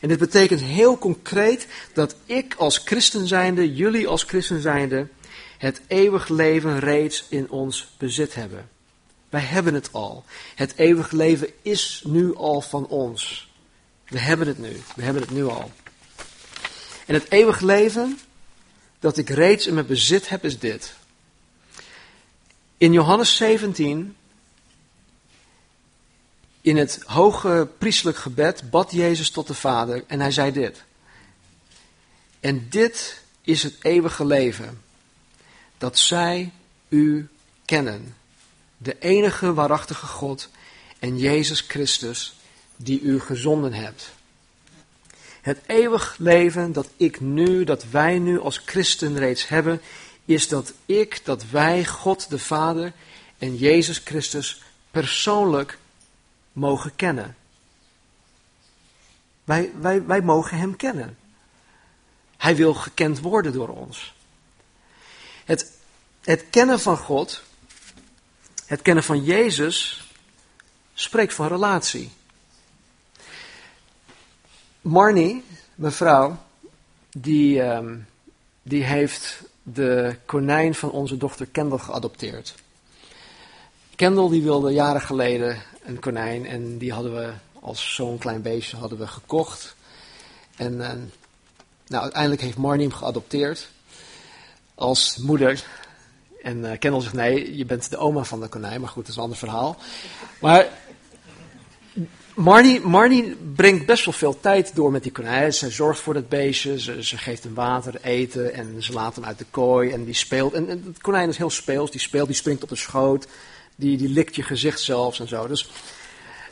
En 0.00 0.08
dit 0.08 0.18
betekent 0.18 0.60
heel 0.60 0.98
concreet 0.98 1.66
dat 1.94 2.14
ik 2.24 2.54
als 2.54 2.78
christen 2.78 3.26
zijnde, 3.26 3.74
jullie 3.74 4.08
als 4.08 4.22
christen 4.22 4.60
zijnde, 4.60 5.08
het 5.58 5.80
eeuwig 5.86 6.28
leven 6.28 6.78
reeds 6.78 7.24
in 7.28 7.50
ons 7.50 7.94
bezit 7.98 8.34
hebben. 8.34 8.68
Wij 9.28 9.40
hebben 9.40 9.74
het 9.74 9.92
al. 9.92 10.24
Het 10.54 10.72
eeuwig 10.76 11.10
leven 11.10 11.48
is 11.62 12.02
nu 12.06 12.36
al 12.36 12.60
van 12.60 12.86
ons. 12.86 13.48
We 14.08 14.18
hebben 14.18 14.46
het 14.46 14.58
nu. 14.58 14.80
We 14.96 15.02
hebben 15.02 15.22
het 15.22 15.30
nu 15.30 15.44
al. 15.44 15.70
En 17.06 17.14
het 17.14 17.30
eeuwig 17.30 17.60
leven 17.60 18.18
dat 18.98 19.16
ik 19.16 19.28
reeds 19.28 19.66
in 19.66 19.74
mijn 19.74 19.86
bezit 19.86 20.28
heb 20.28 20.44
is 20.44 20.58
dit. 20.58 20.94
In 22.76 22.92
Johannes 22.92 23.36
17 23.36 24.16
in 26.60 26.76
het 26.76 27.02
hoge 27.06 27.68
priestelijk 27.78 28.16
gebed 28.16 28.70
bad 28.70 28.92
Jezus 28.92 29.30
tot 29.30 29.46
de 29.46 29.54
Vader 29.54 30.04
en 30.06 30.20
hij 30.20 30.30
zei 30.30 30.52
dit. 30.52 30.84
En 32.40 32.66
dit 32.70 33.22
is 33.42 33.62
het 33.62 33.74
eeuwige 33.82 34.26
leven, 34.26 34.82
dat 35.78 35.98
zij 35.98 36.52
u 36.88 37.28
kennen, 37.64 38.16
de 38.76 38.98
enige 38.98 39.54
waarachtige 39.54 40.06
God 40.06 40.48
en 40.98 41.18
Jezus 41.18 41.60
Christus 41.60 42.34
die 42.76 43.00
u 43.00 43.20
gezonden 43.20 43.72
hebt. 43.72 44.10
Het 45.40 45.58
eeuwig 45.66 46.16
leven 46.18 46.72
dat 46.72 46.88
ik 46.96 47.20
nu, 47.20 47.64
dat 47.64 47.84
wij 47.90 48.18
nu 48.18 48.40
als 48.40 48.62
christen 48.64 49.18
reeds 49.18 49.48
hebben, 49.48 49.80
is 50.24 50.48
dat 50.48 50.72
ik, 50.86 51.20
dat 51.24 51.44
wij 51.50 51.84
God 51.84 52.30
de 52.30 52.38
Vader 52.38 52.92
en 53.38 53.56
Jezus 53.56 54.00
Christus 54.04 54.62
persoonlijk 54.90 55.78
mogen 56.60 56.96
kennen. 56.96 57.36
Wij, 59.44 59.70
wij, 59.80 60.06
wij 60.06 60.20
mogen 60.20 60.58
Hem 60.58 60.76
kennen. 60.76 61.18
Hij 62.36 62.56
wil 62.56 62.74
gekend 62.74 63.20
worden 63.20 63.52
door 63.52 63.68
ons. 63.68 64.14
Het, 65.44 65.72
het 66.20 66.44
kennen 66.50 66.80
van 66.80 66.96
God, 66.96 67.42
het 68.66 68.82
kennen 68.82 69.04
van 69.04 69.24
Jezus, 69.24 70.08
spreekt 70.94 71.34
van 71.34 71.48
relatie. 71.48 72.10
Marnie, 74.80 75.44
mijn 75.74 75.92
vrouw, 75.92 76.44
die, 77.10 77.62
ehm, 77.62 77.98
die 78.62 78.84
heeft 78.84 79.42
de 79.62 80.16
konijn 80.24 80.74
van 80.74 80.90
onze 80.90 81.16
dochter 81.16 81.46
Kendall 81.46 81.78
geadopteerd. 81.78 82.54
Kendall 83.96 84.28
die 84.28 84.42
wilde 84.42 84.72
jaren 84.72 85.00
geleden 85.00 85.62
een 85.90 86.00
konijn 86.00 86.46
en 86.46 86.78
die 86.78 86.92
hadden 86.92 87.14
we 87.14 87.32
als 87.60 87.94
zo'n 87.94 88.18
klein 88.18 88.42
beestje 88.42 88.76
hadden 88.76 88.98
we 88.98 89.06
gekocht. 89.06 89.76
En 90.56 90.80
eh, 90.80 90.92
nou, 91.86 92.02
uiteindelijk 92.02 92.42
heeft 92.42 92.56
Marnie 92.56 92.88
hem 92.88 92.96
geadopteerd 92.96 93.68
als 94.74 95.16
moeder. 95.16 95.64
En 96.42 96.58
uh, 96.58 96.78
Kendall 96.78 97.00
zegt 97.00 97.14
nee, 97.14 97.56
je 97.56 97.64
bent 97.64 97.90
de 97.90 97.96
oma 97.96 98.24
van 98.24 98.40
de 98.40 98.48
konijn, 98.48 98.80
maar 98.80 98.90
goed, 98.90 99.02
dat 99.02 99.10
is 99.10 99.16
een 99.16 99.22
ander 99.22 99.38
verhaal. 99.38 99.76
Maar 100.40 100.68
Marnie, 102.34 102.80
Marnie 102.80 103.36
brengt 103.54 103.86
best 103.86 104.04
wel 104.04 104.14
veel 104.14 104.40
tijd 104.40 104.74
door 104.74 104.90
met 104.90 105.02
die 105.02 105.12
konijn. 105.12 105.52
Ze 105.52 105.70
zorgt 105.70 106.00
voor 106.00 106.14
dat 106.14 106.28
beestje, 106.28 106.80
ze, 106.80 107.18
geeft 107.18 107.44
hem 107.44 107.54
water, 107.54 107.94
eten 108.02 108.54
en 108.54 108.82
ze 108.82 108.92
laat 108.92 109.14
hem 109.14 109.24
uit 109.24 109.38
de 109.38 109.46
kooi 109.50 109.90
en 109.90 110.04
die 110.04 110.14
speelt. 110.14 110.52
En, 110.52 110.68
en 110.68 110.82
het 110.86 111.00
konijn 111.00 111.28
is 111.28 111.36
heel 111.36 111.50
speels, 111.50 111.90
die 111.90 112.00
speelt, 112.00 112.26
die 112.26 112.36
springt 112.36 112.62
op 112.62 112.68
de 112.68 112.76
schoot, 112.76 113.26
die, 113.80 113.96
die 113.96 114.08
likt 114.08 114.36
je 114.36 114.42
gezicht 114.42 114.80
zelfs 114.80 115.20
en 115.20 115.28
zo. 115.28 115.46
Dus 115.46 115.70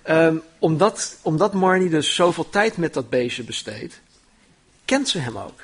um, 0.08 0.42
omdat, 0.58 1.16
omdat 1.22 1.54
Marnie 1.54 1.90
dus 1.90 2.14
zoveel 2.14 2.50
tijd 2.50 2.76
met 2.76 2.94
dat 2.94 3.10
beestje 3.10 3.42
besteedt, 3.42 4.00
kent 4.84 5.08
ze 5.08 5.18
hem 5.18 5.38
ook. 5.38 5.60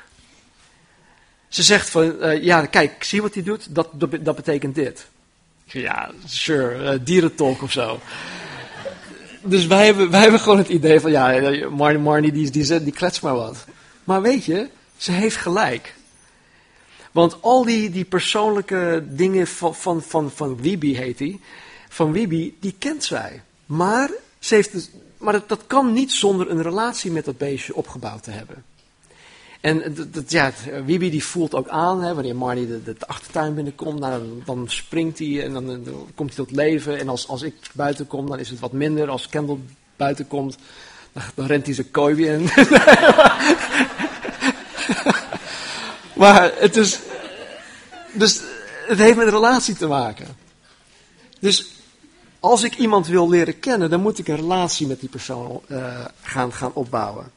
Ze 1.49 1.63
zegt 1.63 1.91
van, 1.91 2.15
uh, 2.21 2.43
ja 2.43 2.67
kijk, 2.67 3.05
zie 3.05 3.23
wat 3.23 3.35
hij 3.35 3.43
doet, 3.43 3.75
dat, 3.75 3.89
dat, 4.21 4.37
betekent 4.37 4.75
dit. 4.75 5.07
Ja, 5.65 6.11
sure, 6.25 6.93
uh, 6.93 6.99
dierentolk 7.05 7.63
of 7.63 7.73
zo 7.73 8.01
dus 9.45 9.67
wij 9.67 9.85
hebben, 9.85 10.11
wij 10.11 10.21
hebben 10.21 10.41
gewoon 10.41 10.59
het 10.59 10.69
idee 10.69 11.01
van, 11.01 11.11
ja, 11.11 11.69
Marnie, 11.71 12.03
Marnie 12.03 12.33
die, 12.33 12.51
die, 12.51 12.83
die 12.83 12.93
klets 12.93 13.21
maar 13.21 13.35
wat. 13.35 13.65
Maar 14.05 14.23
weet 14.23 14.45
je, 14.45 14.69
ze 14.97 15.13
heeft 15.13 15.37
gelijk. 15.37 15.95
Want 17.15 17.37
al 17.41 17.65
die, 17.65 17.91
die 17.91 18.05
persoonlijke 18.05 19.05
dingen 19.09 19.47
van, 19.47 19.75
van, 19.75 20.03
van, 20.03 20.31
van 20.31 20.59
heet 20.61 21.19
hij, 21.19 21.41
van 21.89 22.13
Wiebe, 22.13 22.53
die 22.61 22.75
kent 22.79 23.05
zij. 23.05 23.43
Maar, 23.67 24.11
ze 24.39 24.55
heeft, 24.55 24.73
dus, 24.73 24.91
maar 25.19 25.33
dat, 25.33 25.49
dat 25.49 25.61
kan 25.67 25.93
niet 25.93 26.13
zonder 26.13 26.51
een 26.51 26.63
relatie 26.63 27.11
met 27.11 27.25
dat 27.25 27.39
beestje 27.39 27.75
opgebouwd 27.75 28.23
te 28.23 28.31
hebben. 28.31 28.65
En 29.61 29.97
dat, 30.11 30.31
ja, 30.31 30.53
Wiebe 30.85 31.09
die 31.09 31.25
voelt 31.25 31.55
ook 31.55 31.69
aan, 31.69 32.03
hè, 32.03 32.15
wanneer 32.15 32.37
Marnie 32.37 32.67
de, 32.67 32.83
de, 32.83 32.97
achtertuin 33.07 33.55
binnenkomt, 33.55 34.01
nou, 34.01 34.23
dan 34.45 34.65
springt 34.69 35.19
hij 35.19 35.45
en 35.45 35.53
dan, 35.53 35.87
komt 36.15 36.37
hij 36.37 36.45
tot 36.45 36.57
leven. 36.57 36.99
En 36.99 37.09
als, 37.09 37.29
als 37.29 37.43
ik 37.43 37.55
buiten 37.73 38.07
kom, 38.07 38.29
dan 38.29 38.39
is 38.39 38.51
het 38.51 38.61
wat 38.61 38.73
minder. 38.73 39.09
Als 39.09 39.29
Kendall 39.29 39.59
buiten 39.97 40.27
komt, 40.27 40.57
dan, 41.13 41.23
dan 41.35 41.47
rent 41.47 41.67
hij 41.67 41.75
zijn 41.75 41.91
kooi 41.91 42.15
weer 42.15 42.33
in. 42.33 42.49
maar 46.15 46.53
het 46.57 46.77
is, 46.77 46.99
dus 48.13 48.41
het 48.87 48.99
heeft 48.99 49.17
met 49.17 49.29
relatie 49.29 49.77
te 49.77 49.87
maken. 49.87 50.37
Dus 51.41 51.67
als 52.41 52.63
ik 52.63 52.77
iemand 52.77 53.07
wil 53.07 53.29
leren 53.29 53.59
kennen, 53.59 53.91
dan 53.91 54.01
moet 54.01 54.19
ik 54.19 54.29
een 54.29 54.37
relatie 54.37 54.87
met 54.87 55.01
die 55.01 55.09
persoon 55.09 55.61
uh, 55.69 56.05
gaan, 56.23 56.53
gaan 56.53 56.73
opbouwen. 56.73 57.33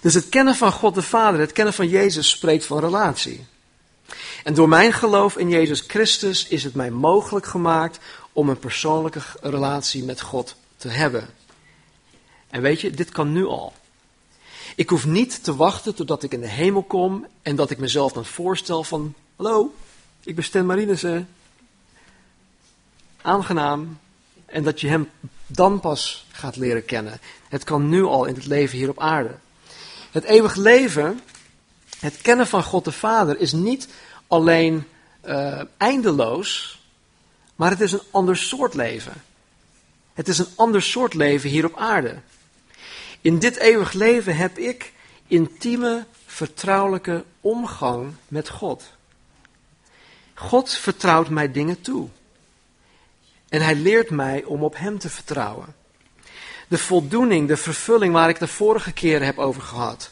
Dus 0.00 0.14
het 0.14 0.28
kennen 0.28 0.54
van 0.54 0.72
God 0.72 0.94
de 0.94 1.02
Vader, 1.02 1.40
het 1.40 1.52
kennen 1.52 1.74
van 1.74 1.88
Jezus 1.88 2.30
spreekt 2.30 2.66
van 2.66 2.78
relatie. 2.78 3.46
En 4.44 4.54
door 4.54 4.68
mijn 4.68 4.92
geloof 4.92 5.36
in 5.36 5.48
Jezus 5.48 5.84
Christus 5.86 6.48
is 6.48 6.64
het 6.64 6.74
mij 6.74 6.90
mogelijk 6.90 7.46
gemaakt 7.46 7.98
om 8.32 8.48
een 8.48 8.58
persoonlijke 8.58 9.20
relatie 9.40 10.04
met 10.04 10.20
God 10.20 10.56
te 10.76 10.88
hebben. 10.88 11.28
En 12.50 12.62
weet 12.62 12.80
je, 12.80 12.90
dit 12.90 13.10
kan 13.10 13.32
nu 13.32 13.46
al. 13.46 13.72
Ik 14.76 14.88
hoef 14.88 15.06
niet 15.06 15.44
te 15.44 15.56
wachten 15.56 15.94
totdat 15.94 16.22
ik 16.22 16.32
in 16.32 16.40
de 16.40 16.48
hemel 16.48 16.82
kom 16.82 17.26
en 17.42 17.56
dat 17.56 17.70
ik 17.70 17.78
mezelf 17.78 18.12
dan 18.12 18.24
voorstel 18.24 18.84
van, 18.84 19.14
hallo, 19.36 19.74
ik 20.24 20.34
ben 20.34 20.44
Stan 20.44 20.66
Marinissen. 20.66 21.28
Aangenaam. 23.22 23.98
En 24.46 24.62
dat 24.62 24.80
je 24.80 24.88
hem 24.88 25.10
dan 25.46 25.80
pas 25.80 26.26
gaat 26.30 26.56
leren 26.56 26.84
kennen. 26.84 27.20
Het 27.48 27.64
kan 27.64 27.88
nu 27.88 28.02
al 28.02 28.24
in 28.24 28.34
het 28.34 28.46
leven 28.46 28.78
hier 28.78 28.88
op 28.88 29.00
aarde. 29.00 29.34
Het 30.10 30.24
eeuwig 30.24 30.54
leven, 30.54 31.20
het 31.98 32.20
kennen 32.22 32.46
van 32.46 32.62
God 32.62 32.84
de 32.84 32.92
Vader, 32.92 33.40
is 33.40 33.52
niet 33.52 33.88
alleen 34.26 34.84
uh, 35.24 35.60
eindeloos, 35.76 36.80
maar 37.56 37.70
het 37.70 37.80
is 37.80 37.92
een 37.92 38.02
ander 38.10 38.36
soort 38.36 38.74
leven. 38.74 39.12
Het 40.14 40.28
is 40.28 40.38
een 40.38 40.48
ander 40.56 40.82
soort 40.82 41.14
leven 41.14 41.50
hier 41.50 41.64
op 41.64 41.76
aarde. 41.76 42.20
In 43.22 43.38
dit 43.38 43.56
eeuwig 43.56 43.92
leven 43.92 44.36
heb 44.36 44.58
ik 44.58 44.92
intieme, 45.26 46.06
vertrouwelijke 46.26 47.24
omgang 47.40 48.14
met 48.28 48.48
God. 48.48 48.84
God 50.34 50.72
vertrouwt 50.72 51.28
mij 51.28 51.52
dingen 51.52 51.80
toe. 51.80 52.08
En 53.48 53.60
hij 53.60 53.74
leert 53.74 54.10
mij 54.10 54.44
om 54.44 54.62
op 54.62 54.76
Hem 54.76 54.98
te 54.98 55.08
vertrouwen 55.08 55.74
de 56.72 56.78
voldoening, 56.78 57.48
de 57.48 57.56
vervulling 57.56 58.12
waar 58.12 58.28
ik 58.28 58.38
de 58.38 58.46
vorige 58.46 58.92
keren 58.92 59.26
heb 59.26 59.38
over 59.38 59.62
gehad. 59.62 60.10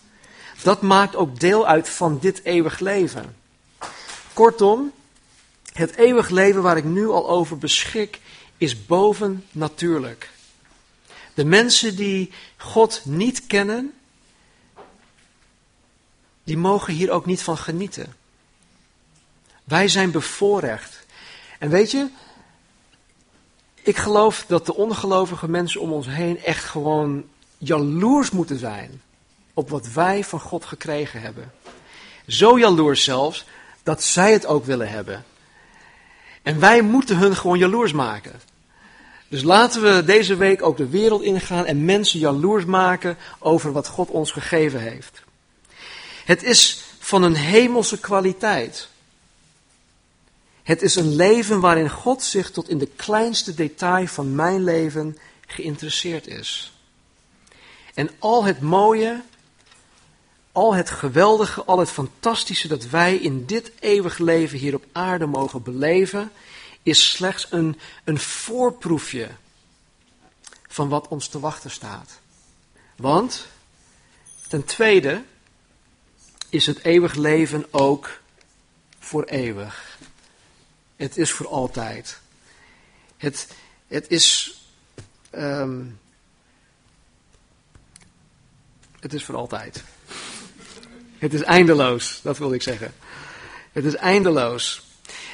Dat 0.62 0.82
maakt 0.82 1.16
ook 1.16 1.40
deel 1.40 1.66
uit 1.66 1.88
van 1.88 2.18
dit 2.18 2.44
eeuwig 2.44 2.78
leven. 2.78 3.36
Kortom, 4.32 4.92
het 5.72 5.96
eeuwig 5.96 6.28
leven 6.28 6.62
waar 6.62 6.76
ik 6.76 6.84
nu 6.84 7.08
al 7.08 7.28
over 7.28 7.58
beschik, 7.58 8.20
is 8.56 8.86
bovennatuurlijk. 8.86 10.30
De 11.40 11.46
mensen 11.46 11.96
die 11.96 12.32
God 12.56 13.00
niet 13.04 13.46
kennen, 13.46 13.92
die 16.44 16.56
mogen 16.56 16.94
hier 16.94 17.10
ook 17.10 17.26
niet 17.26 17.42
van 17.42 17.58
genieten. 17.58 18.14
Wij 19.64 19.88
zijn 19.88 20.10
bevoorrecht. 20.10 21.06
En 21.58 21.70
weet 21.70 21.90
je, 21.90 22.08
ik 23.82 23.96
geloof 23.96 24.44
dat 24.48 24.66
de 24.66 24.74
ongelovige 24.74 25.48
mensen 25.48 25.80
om 25.80 25.92
ons 25.92 26.06
heen 26.06 26.42
echt 26.44 26.64
gewoon 26.64 27.24
jaloers 27.58 28.30
moeten 28.30 28.58
zijn 28.58 29.02
op 29.54 29.70
wat 29.70 29.92
wij 29.92 30.24
van 30.24 30.40
God 30.40 30.64
gekregen 30.64 31.20
hebben. 31.20 31.52
Zo 32.26 32.58
jaloers 32.58 33.04
zelfs 33.04 33.44
dat 33.82 34.02
zij 34.02 34.32
het 34.32 34.46
ook 34.46 34.64
willen 34.64 34.88
hebben. 34.88 35.24
En 36.42 36.60
wij 36.60 36.82
moeten 36.82 37.16
hun 37.16 37.36
gewoon 37.36 37.58
jaloers 37.58 37.92
maken. 37.92 38.40
Dus 39.30 39.42
laten 39.42 39.82
we 39.82 40.04
deze 40.04 40.36
week 40.36 40.62
ook 40.62 40.76
de 40.76 40.88
wereld 40.88 41.22
ingaan 41.22 41.66
en 41.66 41.84
mensen 41.84 42.18
jaloers 42.18 42.64
maken 42.64 43.16
over 43.38 43.72
wat 43.72 43.86
God 43.86 44.08
ons 44.08 44.30
gegeven 44.30 44.80
heeft. 44.80 45.22
Het 46.24 46.42
is 46.42 46.84
van 46.98 47.22
een 47.22 47.36
hemelse 47.36 47.98
kwaliteit. 47.98 48.88
Het 50.62 50.82
is 50.82 50.96
een 50.96 51.14
leven 51.16 51.60
waarin 51.60 51.90
God 51.90 52.22
zich 52.22 52.50
tot 52.50 52.68
in 52.68 52.78
de 52.78 52.88
kleinste 52.96 53.54
detail 53.54 54.06
van 54.06 54.34
mijn 54.34 54.64
leven 54.64 55.18
geïnteresseerd 55.46 56.26
is. 56.26 56.72
En 57.94 58.10
al 58.18 58.44
het 58.44 58.60
mooie, 58.60 59.22
al 60.52 60.74
het 60.74 60.90
geweldige, 60.90 61.64
al 61.64 61.78
het 61.78 61.90
fantastische 61.90 62.68
dat 62.68 62.86
wij 62.86 63.16
in 63.16 63.46
dit 63.46 63.72
eeuwig 63.80 64.18
leven 64.18 64.58
hier 64.58 64.74
op 64.74 64.84
aarde 64.92 65.26
mogen 65.26 65.62
beleven, 65.62 66.32
is 66.82 67.10
slechts 67.10 67.46
een, 67.50 67.80
een 68.04 68.18
voorproefje 68.18 69.28
van 70.68 70.88
wat 70.88 71.08
ons 71.08 71.28
te 71.28 71.40
wachten 71.40 71.70
staat. 71.70 72.20
Want, 72.96 73.46
ten 74.48 74.64
tweede, 74.64 75.22
is 76.48 76.66
het 76.66 76.84
eeuwig 76.84 77.14
leven 77.14 77.66
ook 77.70 78.20
voor 78.98 79.24
eeuwig. 79.24 79.98
Het 80.96 81.16
is 81.16 81.32
voor 81.32 81.48
altijd. 81.48 82.20
Het, 83.16 83.48
het 83.86 84.08
is. 84.08 84.60
Um, 85.32 86.00
het 89.00 89.12
is 89.12 89.24
voor 89.24 89.36
altijd. 89.36 89.82
Het 91.18 91.34
is 91.34 91.42
eindeloos, 91.42 92.20
dat 92.22 92.38
wil 92.38 92.52
ik 92.52 92.62
zeggen. 92.62 92.94
Het 93.72 93.84
is 93.84 93.94
eindeloos. 93.94 94.89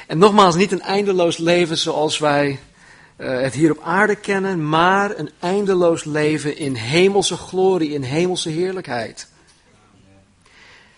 En 0.07 0.17
nogmaals, 0.17 0.55
niet 0.55 0.71
een 0.71 0.81
eindeloos 0.81 1.37
leven 1.37 1.77
zoals 1.77 2.17
wij 2.17 2.59
uh, 3.17 3.41
het 3.41 3.53
hier 3.53 3.71
op 3.71 3.81
aarde 3.81 4.15
kennen, 4.15 4.69
maar 4.69 5.17
een 5.17 5.29
eindeloos 5.39 6.03
leven 6.03 6.57
in 6.57 6.75
hemelse 6.75 7.37
glorie, 7.37 7.89
in 7.89 8.01
hemelse 8.03 8.49
heerlijkheid. 8.49 9.27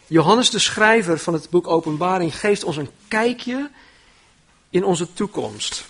Johannes 0.08 0.50
de 0.50 0.60
schrijver 0.60 1.20
van 1.20 1.34
het 1.34 1.50
boek 1.50 1.68
Openbaring 1.68 2.40
geeft 2.40 2.64
ons 2.64 2.78
een 2.78 2.90
kijkje 3.08 3.70
in 4.70 4.84
onze 4.84 5.14
toekomst. 5.14 5.86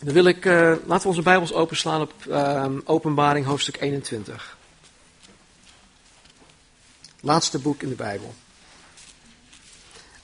Dan 0.00 0.14
wil 0.14 0.24
ik, 0.24 0.44
uh, 0.44 0.72
laten 0.84 1.02
we 1.02 1.08
onze 1.08 1.22
Bijbels 1.22 1.52
openslaan 1.52 2.00
op 2.00 2.12
uh, 2.28 2.66
Openbaring 2.84 3.46
hoofdstuk 3.46 3.80
21. 3.80 4.56
Laatste 7.20 7.58
boek 7.58 7.82
in 7.82 7.88
de 7.88 7.94
Bijbel. 7.94 8.34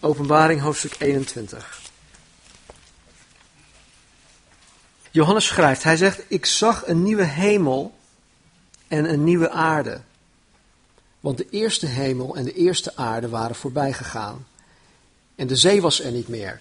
Openbaring 0.01 0.61
hoofdstuk 0.61 0.95
21. 0.99 1.82
Johannes 5.13 5.47
schrijft, 5.47 5.83
hij 5.83 5.97
zegt, 5.97 6.23
ik 6.29 6.47
zag 6.47 6.87
een 6.87 7.03
nieuwe 7.03 7.25
hemel 7.25 7.95
en 8.89 9.13
een 9.13 9.25
nieuwe 9.25 9.51
aarde. 9.51 10.01
Want 11.21 11.37
de 11.37 11.47
eerste 11.51 11.87
hemel 11.87 12.37
en 12.37 12.45
de 12.45 12.55
eerste 12.55 12.97
aarde 12.97 13.29
waren 13.29 13.57
voorbij 13.57 13.93
gegaan. 13.93 14.47
En 15.35 15.47
de 15.47 15.57
zee 15.57 15.81
was 15.81 16.03
er 16.03 16.13
niet 16.13 16.29
meer. 16.29 16.61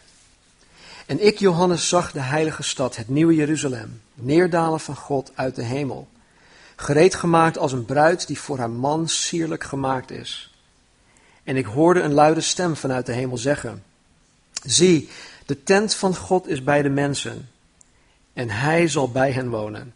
En 1.06 1.26
ik, 1.26 1.40
Johannes, 1.40 1.88
zag 1.88 2.12
de 2.12 2.20
heilige 2.20 2.64
stad, 2.64 2.96
het 2.96 3.10
nieuwe 3.10 3.36
Jeruzalem, 3.36 4.02
neerdalen 4.14 4.80
van 4.80 4.96
God 4.96 5.32
uit 5.36 5.56
de 5.56 5.64
hemel. 5.64 6.08
Gereed 6.76 7.16
gemaakt 7.16 7.58
als 7.58 7.72
een 7.72 7.86
bruid 7.86 8.28
die 8.28 8.40
voor 8.40 8.58
haar 8.58 8.70
man 8.70 9.10
sierlijk 9.10 9.64
gemaakt 9.64 10.12
is. 10.12 10.54
En 11.44 11.58
ik 11.58 11.66
hoorde 11.66 12.02
een 12.02 12.14
luide 12.14 12.42
stem 12.42 12.76
vanuit 12.76 13.06
de 13.06 13.14
hemel 13.14 13.38
zeggen: 13.38 13.84
Zie, 14.66 15.10
de 15.46 15.64
tent 15.64 15.96
van 15.96 16.16
God 16.16 16.48
is 16.48 16.64
bij 16.64 16.82
de 16.82 16.90
mensen, 16.90 17.50
en 18.34 18.50
hij 18.50 18.88
zal 18.88 19.12
bij 19.12 19.32
hen 19.32 19.50
wonen. 19.50 19.94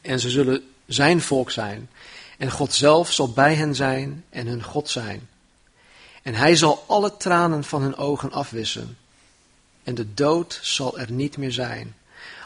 En 0.00 0.20
ze 0.20 0.30
zullen 0.30 0.62
zijn 0.86 1.20
volk 1.20 1.50
zijn, 1.50 1.90
en 2.38 2.50
God 2.50 2.74
zelf 2.74 3.12
zal 3.12 3.32
bij 3.32 3.54
hen 3.54 3.74
zijn 3.74 4.24
en 4.30 4.46
hun 4.46 4.62
God 4.62 4.88
zijn. 4.88 5.28
En 6.22 6.34
hij 6.34 6.56
zal 6.56 6.84
alle 6.86 7.16
tranen 7.16 7.64
van 7.64 7.82
hun 7.82 7.96
ogen 7.96 8.32
afwissen. 8.32 8.98
En 9.82 9.94
de 9.94 10.14
dood 10.14 10.58
zal 10.62 10.98
er 10.98 11.10
niet 11.10 11.36
meer 11.36 11.52
zijn. 11.52 11.94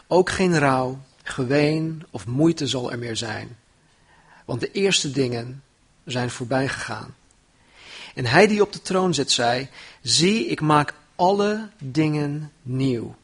Ook 0.07 0.29
geen 0.29 0.59
rouw, 0.59 0.99
geween 1.23 2.05
of 2.09 2.25
moeite 2.25 2.67
zal 2.67 2.91
er 2.91 2.99
meer 2.99 3.15
zijn. 3.15 3.57
Want 4.45 4.59
de 4.59 4.71
eerste 4.71 5.11
dingen 5.11 5.63
zijn 6.05 6.29
voorbij 6.29 6.67
gegaan. 6.67 7.15
En 8.15 8.25
hij 8.25 8.47
die 8.47 8.61
op 8.61 8.73
de 8.73 8.81
troon 8.81 9.13
zit, 9.13 9.31
zei: 9.31 9.69
Zie, 10.01 10.45
ik 10.45 10.61
maak 10.61 10.93
alle 11.15 11.69
dingen 11.77 12.51
nieuw. 12.61 13.15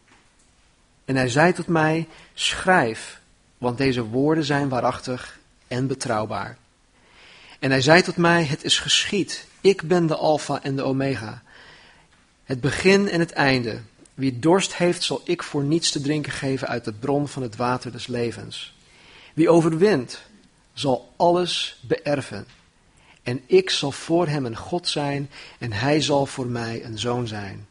En 1.06 1.16
hij 1.16 1.30
zei 1.30 1.54
tot 1.54 1.68
mij: 1.68 2.08
Schrijf, 2.34 3.20
want 3.58 3.78
deze 3.78 4.04
woorden 4.04 4.44
zijn 4.44 4.70
waarachtig 4.70 5.40
en 5.68 5.88
betrouwbaar. 5.88 6.58
En 7.60 7.72
hij 7.72 7.82
zei 7.82 8.02
tot 8.02 8.18
mij: 8.18 8.44
Het 8.44 8.64
is 8.64 8.80
geschied. 8.80 9.48
Ik 9.62 9.82
ben 9.82 10.08
de 10.08 10.16
Alpha 10.16 10.64
en 10.64 10.76
de 10.76 10.84
Omega. 10.84 11.44
Het 12.44 12.62
begin 12.62 13.10
en 13.10 13.20
het 13.20 13.32
einde. 13.32 13.82
Wie 14.14 14.40
dorst 14.40 14.76
heeft, 14.76 15.04
zal 15.04 15.22
ik 15.24 15.44
voor 15.44 15.64
niets 15.64 15.92
te 15.92 16.02
drinken 16.02 16.32
geven 16.32 16.68
uit 16.68 16.86
de 16.86 16.94
bron 16.94 17.28
van 17.28 17.42
het 17.42 17.56
water 17.56 17.92
des 17.92 18.08
levens. 18.08 18.76
Wie 19.34 19.50
overwint, 19.50 20.22
zal 20.74 21.14
alles 21.16 21.80
beërven. 21.82 22.48
En 23.24 23.42
ik 23.46 23.70
zal 23.70 23.92
voor 23.92 24.28
hem 24.28 24.46
een 24.46 24.58
God 24.58 24.88
zijn 24.88 25.30
en 25.60 25.72
hij 25.72 26.02
zal 26.02 26.26
voor 26.26 26.48
mij 26.48 26.84
een 26.84 27.00
zoon 27.00 27.28
zijn. 27.28 27.68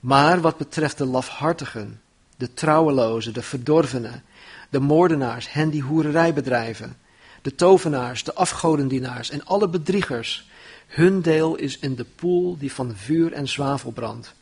Maar 0.00 0.40
wat 0.40 0.56
betreft 0.56 0.98
de 0.98 1.04
lafhartigen, 1.04 2.00
de 2.36 2.54
trouwelozen, 2.54 3.32
de 3.32 3.42
verdorvenen, 3.42 4.22
de 4.70 4.80
moordenaars, 4.80 5.52
hen 5.52 5.70
die 5.70 5.82
hoererij 5.82 6.34
bedrijven, 6.34 6.96
de 7.42 7.54
tovenaars, 7.54 8.24
de 8.24 8.34
afgodendienaars 8.34 9.30
en 9.30 9.44
alle 9.44 9.68
bedriegers, 9.68 10.48
hun 10.86 11.20
deel 11.20 11.56
is 11.56 11.78
in 11.78 11.94
de 11.94 12.04
poel 12.04 12.56
die 12.58 12.72
van 12.72 12.96
vuur 12.96 13.32
en 13.32 13.48
zwavel 13.48 13.90
brandt. 13.90 14.34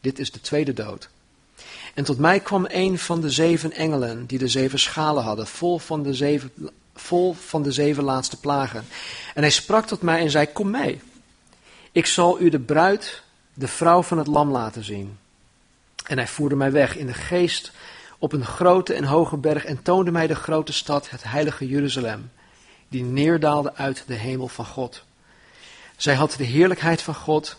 Dit 0.00 0.18
is 0.18 0.32
de 0.32 0.40
tweede 0.40 0.72
dood. 0.72 1.08
En 1.94 2.04
tot 2.04 2.18
mij 2.18 2.40
kwam 2.40 2.64
een 2.68 2.98
van 2.98 3.20
de 3.20 3.30
zeven 3.30 3.72
engelen 3.72 4.26
die 4.26 4.38
de 4.38 4.48
zeven 4.48 4.78
schalen 4.78 5.22
hadden, 5.22 5.46
vol 5.46 5.78
van 5.78 6.02
de 6.02 6.14
zeven, 6.14 6.50
vol 6.94 7.32
van 7.32 7.62
de 7.62 7.72
zeven 7.72 8.04
laatste 8.04 8.40
plagen. 8.40 8.84
En 9.34 9.42
hij 9.42 9.50
sprak 9.50 9.86
tot 9.86 10.02
mij 10.02 10.20
en 10.20 10.30
zei, 10.30 10.46
kom 10.46 10.70
mee. 10.70 11.00
Ik 11.92 12.06
zal 12.06 12.40
u 12.40 12.48
de 12.48 12.60
bruid, 12.60 13.22
de 13.54 13.68
vrouw 13.68 14.02
van 14.02 14.18
het 14.18 14.26
lam 14.26 14.50
laten 14.50 14.84
zien. 14.84 15.18
En 16.06 16.16
hij 16.16 16.26
voerde 16.26 16.56
mij 16.56 16.72
weg 16.72 16.96
in 16.96 17.06
de 17.06 17.14
geest 17.14 17.72
op 18.18 18.32
een 18.32 18.44
grote 18.44 18.94
en 18.94 19.04
hoge 19.04 19.36
berg 19.36 19.64
en 19.64 19.82
toonde 19.82 20.10
mij 20.10 20.26
de 20.26 20.34
grote 20.34 20.72
stad, 20.72 21.10
het 21.10 21.22
heilige 21.22 21.68
Jeruzalem, 21.68 22.30
die 22.88 23.04
neerdaalde 23.04 23.74
uit 23.74 24.04
de 24.06 24.14
hemel 24.14 24.48
van 24.48 24.66
God. 24.66 25.04
Zij 25.96 26.14
had 26.14 26.34
de 26.36 26.44
heerlijkheid 26.44 27.02
van 27.02 27.14
God 27.14 27.56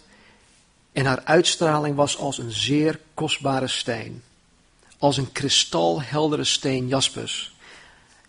en 0.91 1.05
haar 1.05 1.21
uitstraling 1.23 1.95
was 1.95 2.17
als 2.17 2.37
een 2.37 2.51
zeer 2.51 2.99
kostbare 3.13 3.67
steen, 3.67 4.23
als 4.97 5.17
een 5.17 5.31
kristalheldere 5.31 6.43
steen 6.43 6.87
jaspis. 6.87 7.55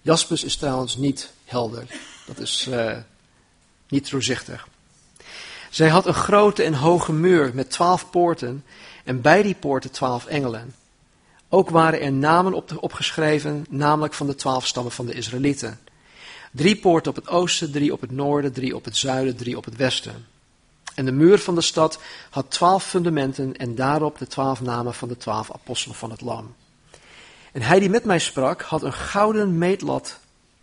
Jaspis 0.02 0.44
is 0.44 0.56
trouwens 0.56 0.96
niet 0.96 1.32
helder, 1.44 1.86
dat 2.26 2.38
is 2.38 2.66
uh, 2.68 2.96
niet 3.88 4.10
doorzichtig. 4.10 4.68
Zij 5.70 5.88
had 5.88 6.06
een 6.06 6.14
grote 6.14 6.62
en 6.62 6.74
hoge 6.74 7.12
muur 7.12 7.50
met 7.54 7.70
twaalf 7.70 8.10
poorten 8.10 8.64
en 9.08 9.20
bij 9.20 9.42
die 9.42 9.54
poorten 9.54 9.90
twaalf 9.90 10.26
engelen. 10.26 10.74
Ook 11.48 11.70
waren 11.70 12.00
er 12.00 12.12
namen 12.12 12.52
op 12.52 12.76
opgeschreven, 12.80 13.66
namelijk 13.70 14.14
van 14.14 14.26
de 14.26 14.34
twaalf 14.34 14.66
stammen 14.66 14.92
van 14.92 15.06
de 15.06 15.12
Israëlieten. 15.12 15.80
Drie 16.52 16.76
poorten 16.76 17.10
op 17.10 17.16
het 17.16 17.28
oosten, 17.28 17.72
drie 17.72 17.92
op 17.92 18.00
het 18.00 18.10
noorden, 18.10 18.52
drie 18.52 18.76
op 18.76 18.84
het 18.84 18.96
zuiden, 18.96 19.36
drie 19.36 19.56
op 19.56 19.64
het 19.64 19.76
westen. 19.76 20.26
En 20.94 21.04
de 21.04 21.12
muur 21.12 21.38
van 21.38 21.54
de 21.54 21.60
stad 21.60 21.98
had 22.30 22.50
twaalf 22.50 22.84
fundamenten 22.84 23.56
en 23.56 23.74
daarop 23.74 24.18
de 24.18 24.26
twaalf 24.26 24.60
namen 24.60 24.94
van 24.94 25.08
de 25.08 25.16
twaalf 25.16 25.52
apostelen 25.52 25.96
van 25.96 26.10
het 26.10 26.20
Lam. 26.20 26.54
En 27.52 27.62
hij 27.62 27.78
die 27.78 27.90
met 27.90 28.04
mij 28.04 28.18
sprak, 28.18 28.62
had 28.62 28.82
een 28.82 28.92
gouden 28.92 29.58
meetlat 29.58 30.18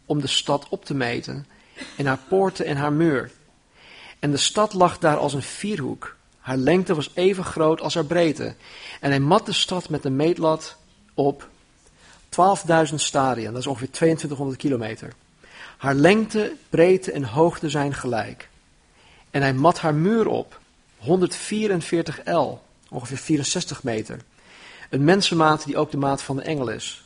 om 0.06 0.22
de 0.22 0.28
stad 0.28 0.66
op 0.70 0.86
te 0.86 0.94
meten, 0.94 1.48
en 1.98 2.06
haar 2.06 2.20
poorten 2.30 2.66
en 2.66 2.78
haar 2.78 2.94
muur. 2.94 3.32
En 4.20 4.32
de 4.32 4.38
stad 4.38 4.74
lag 4.74 4.98
daar 4.98 5.18
als 5.18 5.34
een 5.34 5.42
vierhoek. 5.42 6.16
Haar 6.46 6.58
lengte 6.58 6.96
was 6.96 7.10
even 7.14 7.44
groot 7.44 7.82
als 7.82 7.94
haar 7.94 8.06
breedte. 8.06 8.56
En 9.00 9.10
hij 9.10 9.20
mat 9.20 9.46
de 9.46 9.54
stad 9.54 9.90
met 9.90 10.06
een 10.06 10.16
meetlat 10.16 10.78
op 11.14 11.48
12.000 12.90 12.96
stadien, 12.96 13.52
dat 13.52 13.58
is 13.58 13.68
ongeveer 13.68 13.92
2200 13.92 14.60
kilometer. 14.60 15.14
Haar 15.78 15.94
lengte, 15.94 16.56
breedte 16.70 17.12
en 17.12 17.24
hoogte 17.24 17.70
zijn 17.70 17.94
gelijk. 17.94 18.50
En 19.32 19.42
hij 19.42 19.54
mat 19.54 19.80
haar 19.80 19.94
muur 19.96 20.28
op, 20.28 20.60
144 20.98 22.20
L, 22.26 22.62
ongeveer 22.90 23.18
64 23.18 23.84
meter. 23.84 24.20
Een 24.90 25.04
mensenmaat 25.04 25.66
die 25.66 25.78
ook 25.78 25.92
de 25.92 25.98
maat 25.98 26.22
van 26.22 26.36
de 26.36 26.42
engel 26.42 26.68
is. 26.68 27.06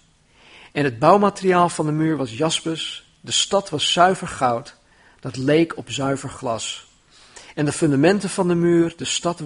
En 0.71 0.84
het 0.84 0.99
bouwmateriaal 0.99 1.69
van 1.69 1.86
de 1.86 1.91
muur 1.91 2.17
was 2.17 2.38
jaspis, 2.38 3.10
de 3.21 3.32
stad 3.32 3.69
was 3.69 3.91
zuiver 3.91 4.28
goud, 4.28 4.75
dat 5.19 5.36
leek 5.36 5.78
op 5.78 5.91
zuiver 5.91 6.30
glas. 6.30 6.88
En 7.56 7.66
de 7.66 7.72
fundamenten 7.72 8.30
van 8.30 8.48
de 8.48 8.56
muur, 8.56 8.94
de 8.98 9.06
stad 9.06 9.40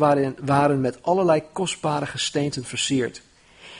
waren 0.43 0.81
met 0.81 1.03
allerlei 1.03 1.43
kostbare 1.53 2.05
gesteenten 2.05 2.65
versierd. 2.65 3.21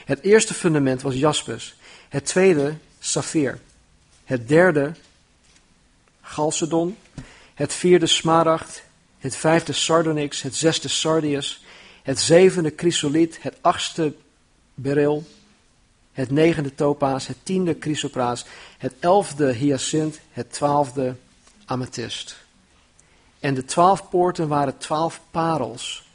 Het 0.06 0.22
eerste 0.22 0.54
fundament 0.54 1.02
was 1.02 1.16
jaspis, 1.16 1.76
het 2.10 2.26
tweede 2.26 2.76
safir, 3.00 3.60
het 4.24 4.48
derde 4.48 4.92
Chalcedon, 6.22 6.98
het 7.54 7.74
vierde 7.74 8.08
smaragd, 8.08 8.84
het 9.20 9.36
vijfde 9.36 9.74
sardonyx, 9.74 10.42
het 10.42 10.56
zesde 10.56 10.88
sardius, 10.88 11.64
het 12.04 12.20
zevende 12.20 12.74
chrysoliet, 12.76 13.38
het 13.42 13.56
achtste 13.62 14.14
beryl, 14.74 15.26
het 16.12 16.32
negende 16.32 16.76
topaas, 16.76 17.28
het 17.28 17.38
tiende 17.44 17.78
chrysopraas, 17.80 18.46
het 18.78 18.94
elfde 19.00 19.54
hyacint, 19.54 20.20
het 20.32 20.52
twaalfde 20.52 21.16
amethyst. 21.66 22.43
En 23.44 23.54
de 23.54 23.66
twaalf 23.66 24.10
poorten 24.10 24.48
waren 24.48 24.78
twaalf 24.78 25.22
parels. 25.32 26.10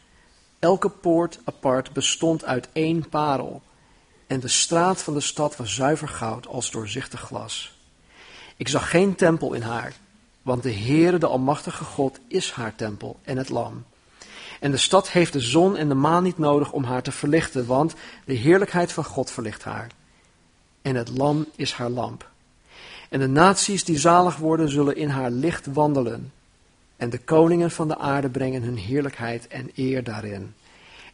Elke 0.59 0.88
poort 0.88 1.41
apart 1.45 1.93
bestond 1.93 2.45
uit 2.45 2.69
één 2.73 3.09
parel. 3.09 3.62
En 4.27 4.41
de 4.41 4.49
straat 4.49 5.03
van 5.03 5.14
de 5.14 5.21
stad 5.21 5.57
was 5.57 5.75
zuiver 5.75 6.09
goud 6.09 6.47
als 6.47 6.71
doorzichtig 6.71 7.21
glas. 7.21 7.79
Ik 8.57 8.69
zag 8.69 8.91
geen 8.91 9.14
tempel 9.14 9.53
in 9.53 9.62
haar, 9.62 9.95
want 10.43 10.62
de 10.62 10.73
Heere, 10.73 11.19
de 11.19 11.27
Almachtige 11.27 11.85
God, 11.85 12.19
is 12.29 12.51
haar 12.51 12.75
tempel 12.75 13.19
en 13.23 13.37
het 13.37 13.49
lam. 13.49 13.85
En 14.61 14.71
de 14.71 14.77
stad 14.77 15.11
heeft 15.11 15.33
de 15.33 15.41
zon 15.41 15.77
en 15.77 15.88
de 15.88 15.95
maan 15.95 16.23
niet 16.23 16.38
nodig 16.38 16.73
om 16.73 16.85
haar 16.85 17.03
te 17.03 17.12
verlichten, 17.12 17.67
want 17.67 17.95
de 18.25 18.35
heerlijkheid 18.35 18.93
van 18.93 19.05
God 19.05 19.31
verlicht 19.31 19.64
haar. 19.64 19.91
En 20.83 20.95
het 20.95 21.09
lam 21.09 21.47
is 21.57 21.73
haar 21.73 21.91
lamp. 21.91 22.31
En 23.09 23.21
de 23.21 23.29
naties 23.29 23.85
die 23.85 23.99
zalig 23.99 24.37
worden, 24.37 24.71
zullen 24.71 24.97
in 24.97 25.09
haar 25.09 25.31
licht 25.31 25.67
wandelen. 25.67 26.33
En 26.98 27.11
de 27.11 27.18
koningen 27.18 27.70
van 27.70 27.88
de 27.88 27.98
aarde 27.98 28.28
brengen 28.28 28.62
hun 28.62 28.76
heerlijkheid 28.76 29.46
en 29.48 29.70
eer 29.74 30.04
daarin. 30.04 30.54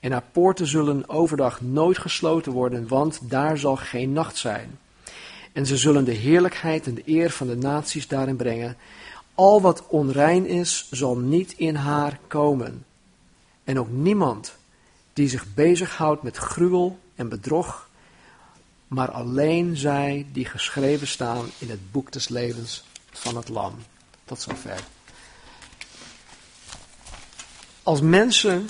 En 0.00 0.12
haar 0.12 0.24
poorten 0.32 0.66
zullen 0.66 1.08
overdag 1.08 1.60
nooit 1.60 1.98
gesloten 1.98 2.52
worden, 2.52 2.88
want 2.88 3.20
daar 3.22 3.58
zal 3.58 3.76
geen 3.76 4.12
nacht 4.12 4.36
zijn. 4.36 4.78
En 5.52 5.66
ze 5.66 5.76
zullen 5.76 6.04
de 6.04 6.12
heerlijkheid 6.12 6.86
en 6.86 6.94
de 6.94 7.02
eer 7.04 7.30
van 7.30 7.46
de 7.46 7.56
naties 7.56 8.08
daarin 8.08 8.36
brengen. 8.36 8.76
Al 9.34 9.60
wat 9.60 9.86
onrein 9.86 10.46
is, 10.46 10.88
zal 10.90 11.16
niet 11.16 11.52
in 11.56 11.74
haar 11.74 12.18
komen. 12.26 12.84
En 13.64 13.78
ook 13.78 13.90
niemand 13.90 14.56
die 15.12 15.28
zich 15.28 15.54
bezighoudt 15.54 16.22
met 16.22 16.36
gruwel 16.36 16.98
en 17.14 17.28
bedrog, 17.28 17.88
maar 18.88 19.10
alleen 19.10 19.76
zij 19.76 20.26
die 20.32 20.44
geschreven 20.44 21.06
staan 21.06 21.46
in 21.58 21.70
het 21.70 21.92
boek 21.92 22.12
des 22.12 22.28
levens 22.28 22.84
van 23.10 23.36
het 23.36 23.48
Lam. 23.48 23.74
Tot 24.24 24.40
zover. 24.40 24.93
Als 27.84 28.00
mensen 28.00 28.68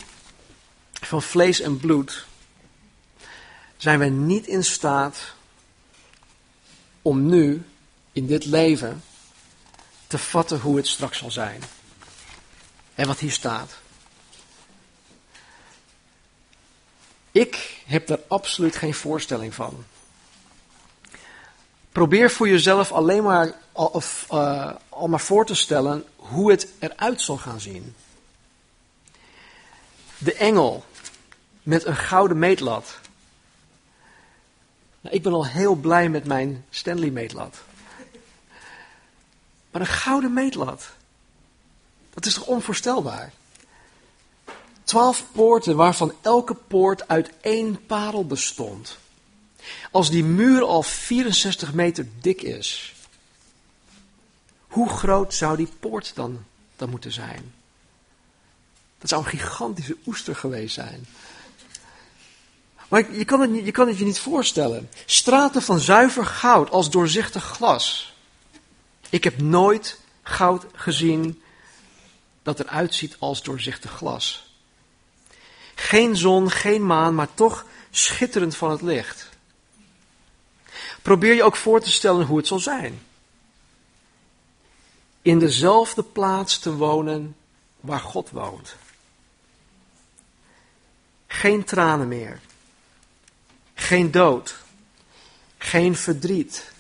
van 0.93 1.23
vlees 1.23 1.61
en 1.61 1.79
bloed 1.79 2.27
zijn 3.77 3.99
wij 3.99 4.11
niet 4.11 4.47
in 4.47 4.65
staat 4.65 5.35
om 7.03 7.27
nu, 7.27 7.65
in 8.13 8.27
dit 8.27 8.45
leven, 8.45 9.03
te 10.07 10.19
vatten 10.19 10.61
hoe 10.61 10.77
het 10.77 10.87
straks 10.87 11.19
zal 11.19 11.31
zijn. 11.31 11.63
En 12.95 13.07
wat 13.07 13.19
hier 13.19 13.33
staat. 13.33 13.71
Ik 17.31 17.83
heb 17.87 18.07
daar 18.07 18.21
absoluut 18.29 18.77
geen 18.77 18.95
voorstelling 18.95 19.55
van. 19.55 19.85
Probeer 21.93 22.31
voor 22.31 22.49
jezelf 22.49 22.93
alleen 22.93 23.23
maar 23.23 23.55
of, 23.73 24.27
uh, 24.33 24.73
al 24.89 25.09
maar 25.09 25.21
voor 25.21 25.47
te 25.47 25.55
stellen 25.55 26.05
hoe 26.17 26.51
het 26.51 26.69
eruit 26.79 27.21
zal 27.21 27.37
gaan 27.37 27.61
zien. 27.61 27.95
De 30.25 30.35
engel 30.35 30.85
met 31.63 31.85
een 31.85 31.97
gouden 31.97 32.39
meetlat. 32.39 32.99
Nou, 35.01 35.15
ik 35.15 35.23
ben 35.23 35.33
al 35.33 35.47
heel 35.47 35.75
blij 35.75 36.09
met 36.09 36.25
mijn 36.25 36.65
Stanley 36.71 37.11
meetlat. 37.11 37.57
Maar 39.71 39.81
een 39.81 39.87
gouden 39.87 40.33
meetlat, 40.33 40.91
dat 42.15 42.27
is 42.27 42.35
toch 42.35 42.47
onvoorstelbaar? 42.47 43.33
Twaalf 44.85 45.25
poorten 45.33 45.77
waarvan 45.77 46.15
elke 46.21 46.55
poort 46.55 47.09
uit 47.09 47.31
één 47.41 47.87
parel 47.87 48.27
bestond. 48.27 48.99
Als 49.91 50.11
die 50.11 50.25
muur 50.25 50.63
al 50.63 50.83
64 50.83 51.73
meter 51.73 52.07
dik 52.21 52.43
is, 52.43 52.95
hoe 54.67 54.89
groot 54.89 55.35
zou 55.35 55.57
die 55.57 55.69
poort 55.81 56.15
dan, 56.15 56.45
dan 56.77 56.91
moeten 56.91 57.13
zijn? 57.13 57.55
Dat 59.05 59.13
zou 59.13 59.25
een 59.25 59.39
gigantische 59.39 59.97
oester 60.07 60.37
geweest 60.37 60.75
zijn. 60.75 61.07
Maar 62.89 63.15
je 63.15 63.25
kan, 63.25 63.41
het, 63.41 63.65
je 63.65 63.71
kan 63.71 63.89
het 63.89 63.99
je 63.99 64.05
niet 64.05 64.19
voorstellen. 64.19 64.89
Straten 65.07 65.63
van 65.63 65.81
zuiver 65.81 66.27
goud 66.27 66.71
als 66.71 66.91
doorzichtig 66.91 67.45
glas. 67.45 68.15
Ik 69.11 69.25
heb 69.25 69.41
nooit 69.41 70.01
goud 70.23 70.67
gezien 70.75 71.43
dat 72.43 72.61
eruit 72.61 72.95
ziet 72.95 73.17
als 73.19 73.43
doorzichtig 73.43 73.91
glas. 73.91 74.55
Geen 75.75 76.17
zon, 76.17 76.51
geen 76.51 76.87
maan, 76.87 77.15
maar 77.15 77.35
toch 77.35 77.67
schitterend 77.91 78.57
van 78.57 78.71
het 78.71 78.83
licht. 78.83 79.29
Probeer 81.03 81.35
je 81.35 81.43
ook 81.43 81.57
voor 81.57 81.81
te 81.81 81.91
stellen 81.91 82.27
hoe 82.27 82.37
het 82.37 82.47
zal 82.47 82.59
zijn. 82.59 83.03
In 85.23 85.39
dezelfde 85.39 86.03
plaats 86.03 86.59
te 86.59 86.75
wonen 86.75 87.37
waar 87.81 88.01
God 88.01 88.31
woont. 88.31 88.77
Geen 91.35 91.65
tranen 91.65 92.09
meer. 92.09 92.39
Geen 93.75 94.11
dood. 94.11 94.57
Geen 95.59 95.97
verdriet. 95.97 96.73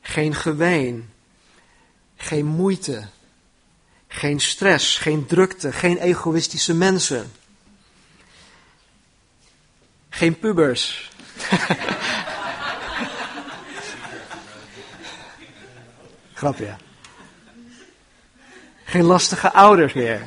Geen 0.00 0.34
geween. 0.34 1.12
Geen 2.16 2.46
moeite. 2.46 3.08
Geen 4.08 4.40
stress. 4.40 4.98
Geen 4.98 5.26
drukte. 5.26 5.72
Geen 5.72 5.98
egoïstische 5.98 6.74
mensen. 6.74 7.32
Geen 10.08 10.38
pubers. 10.38 11.10
Grapje. 16.34 16.76
Geen 18.84 19.04
lastige 19.04 19.52
ouders 19.52 19.92
meer. 19.92 20.20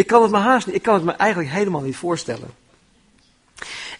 Ik 0.00 0.06
kan 0.06 0.22
het 0.22 0.30
me 0.30 0.38
haast 0.38 0.66
niet, 0.66 0.74
ik 0.74 0.82
kan 0.82 0.94
het 0.94 1.04
me 1.04 1.12
eigenlijk 1.12 1.50
helemaal 1.50 1.80
niet 1.80 1.96
voorstellen. 1.96 2.50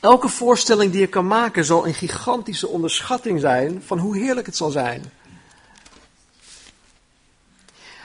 Elke 0.00 0.28
voorstelling 0.28 0.92
die 0.92 1.00
je 1.00 1.06
kan 1.06 1.26
maken 1.26 1.64
zal 1.64 1.86
een 1.86 1.94
gigantische 1.94 2.68
onderschatting 2.68 3.40
zijn 3.40 3.82
van 3.86 3.98
hoe 3.98 4.16
heerlijk 4.16 4.46
het 4.46 4.56
zal 4.56 4.70
zijn. 4.70 5.12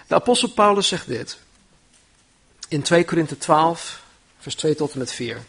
De 0.08 0.16
apostel 0.16 0.50
Paulus 0.50 0.88
zegt 0.88 1.08
dit 1.08 1.38
in 2.68 2.82
2 2.82 3.06
Korinthe 3.06 3.38
12, 3.38 4.04
vers 4.40 4.56
2 4.56 4.76
tot 4.76 4.94
en 4.94 5.00
met 5.00 5.12
4. 5.12 5.42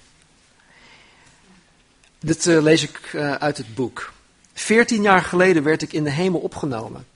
Dit 2.19 2.47
uh, 2.47 2.63
lees 2.63 2.83
ik 2.83 3.13
uh, 3.13 3.33
uit 3.33 3.57
het 3.57 3.75
boek. 3.75 4.13
Veertien 4.53 5.03
jaar 5.03 5.23
geleden 5.23 5.63
werd 5.63 5.83
ik 5.83 5.93
in 5.93 6.05
de 6.05 6.11
hemel 6.11 6.41
opgenomen. 6.41 7.07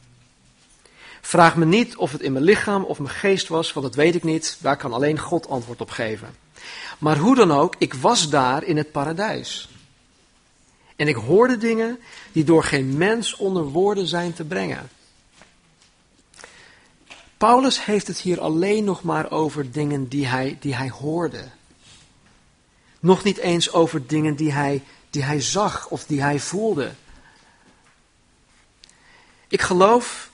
Vraag 1.20 1.56
me 1.56 1.64
niet 1.64 1.96
of 1.96 2.12
het 2.12 2.20
in 2.20 2.32
mijn 2.32 2.44
lichaam 2.44 2.84
of 2.84 2.98
mijn 2.98 3.14
geest 3.14 3.48
was, 3.48 3.72
want 3.72 3.86
dat 3.86 3.94
weet 3.94 4.14
ik 4.14 4.24
niet. 4.24 4.58
Daar 4.60 4.76
kan 4.76 4.92
alleen 4.92 5.18
God 5.18 5.48
antwoord 5.48 5.80
op 5.80 5.90
geven. 5.90 6.34
Maar 6.98 7.16
hoe 7.16 7.34
dan 7.34 7.52
ook, 7.52 7.74
ik 7.78 7.94
was 7.94 8.30
daar 8.30 8.64
in 8.64 8.76
het 8.76 8.92
paradijs. 8.92 9.68
En 10.96 11.08
ik 11.08 11.16
hoorde 11.16 11.58
dingen 11.58 11.98
die 12.32 12.44
door 12.44 12.64
geen 12.64 12.96
mens 12.96 13.36
onder 13.36 13.64
woorden 13.64 14.06
zijn 14.06 14.32
te 14.32 14.44
brengen. 14.44 14.90
Paulus 17.36 17.84
heeft 17.84 18.06
het 18.06 18.18
hier 18.18 18.40
alleen 18.40 18.84
nog 18.84 19.02
maar 19.02 19.30
over 19.30 19.72
dingen 19.72 20.08
die 20.08 20.26
hij, 20.26 20.56
die 20.60 20.74
hij 20.74 20.90
hoorde. 20.90 21.44
Nog 23.00 23.24
niet 23.24 23.38
eens 23.38 23.72
over 23.72 24.06
dingen 24.06 24.34
die 24.34 24.52
hij, 24.52 24.82
die 25.10 25.22
hij 25.22 25.40
zag 25.40 25.88
of 25.88 26.04
die 26.04 26.22
hij 26.22 26.38
voelde. 26.38 26.92
Ik 29.48 29.60
geloof 29.60 30.29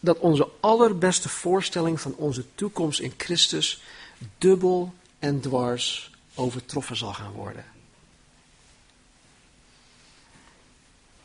dat 0.00 0.18
onze 0.18 0.48
allerbeste 0.60 1.28
voorstelling 1.28 2.00
van 2.00 2.14
onze 2.14 2.44
toekomst 2.54 3.00
in 3.00 3.14
Christus 3.16 3.82
dubbel 4.38 4.94
en 5.18 5.40
dwars 5.40 6.10
overtroffen 6.34 6.96
zal 6.96 7.12
gaan 7.12 7.32
worden. 7.32 7.64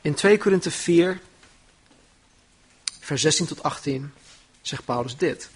In 0.01 0.13
2 0.13 0.38
Korinthe 0.38 0.71
4, 0.71 1.21
vers 2.99 3.21
16 3.21 3.45
tot 3.45 3.63
18 3.63 4.13
zegt 4.61 4.85
Paulus 4.85 5.17
dit. 5.17 5.49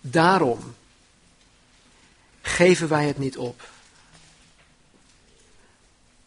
Daarom 0.00 0.74
geven 2.42 2.88
wij 2.88 3.06
het 3.06 3.18
niet 3.18 3.38
op. 3.38 3.68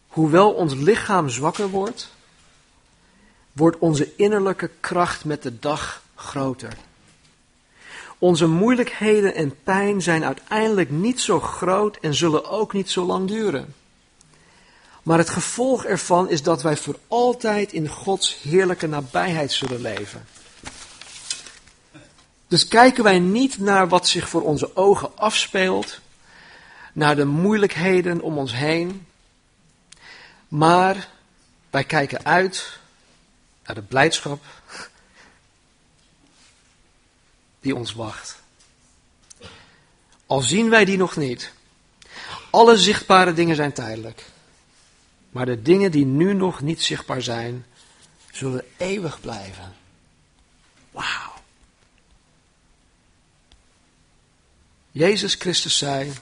Hoewel 0.06 0.52
ons 0.52 0.74
lichaam 0.74 1.28
zwakker 1.28 1.68
wordt, 1.68 2.10
wordt 3.56 3.78
onze 3.78 4.12
innerlijke 4.16 4.70
kracht 4.80 5.24
met 5.24 5.42
de 5.42 5.58
dag 5.58 6.02
groter. 6.14 6.76
Onze 8.18 8.46
moeilijkheden 8.46 9.34
en 9.34 9.62
pijn 9.62 10.02
zijn 10.02 10.24
uiteindelijk 10.24 10.90
niet 10.90 11.20
zo 11.20 11.40
groot 11.40 11.98
en 12.00 12.14
zullen 12.14 12.50
ook 12.50 12.72
niet 12.72 12.90
zo 12.90 13.04
lang 13.04 13.28
duren. 13.28 13.74
Maar 15.02 15.18
het 15.18 15.30
gevolg 15.30 15.84
ervan 15.84 16.28
is 16.28 16.42
dat 16.42 16.62
wij 16.62 16.76
voor 16.76 16.98
altijd 17.08 17.72
in 17.72 17.88
Gods 17.88 18.42
heerlijke 18.42 18.86
nabijheid 18.86 19.52
zullen 19.52 19.80
leven. 19.80 20.26
Dus 22.48 22.68
kijken 22.68 23.04
wij 23.04 23.18
niet 23.18 23.58
naar 23.58 23.88
wat 23.88 24.08
zich 24.08 24.28
voor 24.28 24.42
onze 24.42 24.76
ogen 24.76 25.18
afspeelt, 25.18 26.00
naar 26.92 27.16
de 27.16 27.24
moeilijkheden 27.24 28.20
om 28.20 28.38
ons 28.38 28.52
heen, 28.52 29.06
maar 30.48 31.08
wij 31.70 31.84
kijken 31.84 32.24
uit 32.24 32.78
naar 33.66 33.76
de 33.76 33.82
blijdschap 33.82 34.44
die 37.60 37.76
ons 37.76 37.92
wacht. 37.92 38.42
Al 40.26 40.40
zien 40.40 40.70
wij 40.70 40.84
die 40.84 40.96
nog 40.96 41.16
niet. 41.16 41.52
Alle 42.50 42.76
zichtbare 42.76 43.32
dingen 43.32 43.56
zijn 43.56 43.72
tijdelijk. 43.72 44.24
Maar 45.30 45.46
de 45.46 45.62
dingen 45.62 45.90
die 45.90 46.04
nu 46.04 46.34
nog 46.34 46.60
niet 46.60 46.82
zichtbaar 46.82 47.22
zijn, 47.22 47.66
zullen 48.32 48.64
eeuwig 48.76 49.20
blijven. 49.20 49.74
Wauw. 50.90 51.32
Jezus 54.90 55.34
Christus 55.34 55.78
zei: 55.78 56.12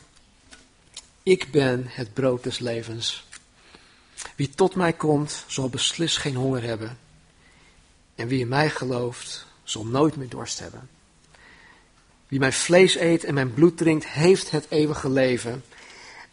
Ik 1.22 1.50
ben 1.50 1.84
het 1.88 2.14
brood 2.14 2.42
des 2.42 2.58
levens. 2.58 3.24
Wie 4.36 4.50
tot 4.50 4.74
mij 4.74 4.92
komt, 4.92 5.44
zal 5.46 5.68
beslist 5.68 6.16
geen 6.16 6.34
honger 6.34 6.62
hebben. 6.62 6.98
En 8.14 8.28
wie 8.28 8.40
in 8.40 8.48
mij 8.48 8.70
gelooft, 8.70 9.46
zal 9.62 9.86
nooit 9.86 10.16
meer 10.16 10.28
dorst 10.28 10.58
hebben. 10.58 10.88
Wie 12.28 12.38
mijn 12.38 12.52
vlees 12.52 12.96
eet 12.96 13.24
en 13.24 13.34
mijn 13.34 13.54
bloed 13.54 13.76
drinkt, 13.76 14.06
heeft 14.06 14.50
het 14.50 14.66
eeuwige 14.68 15.10
leven. 15.10 15.64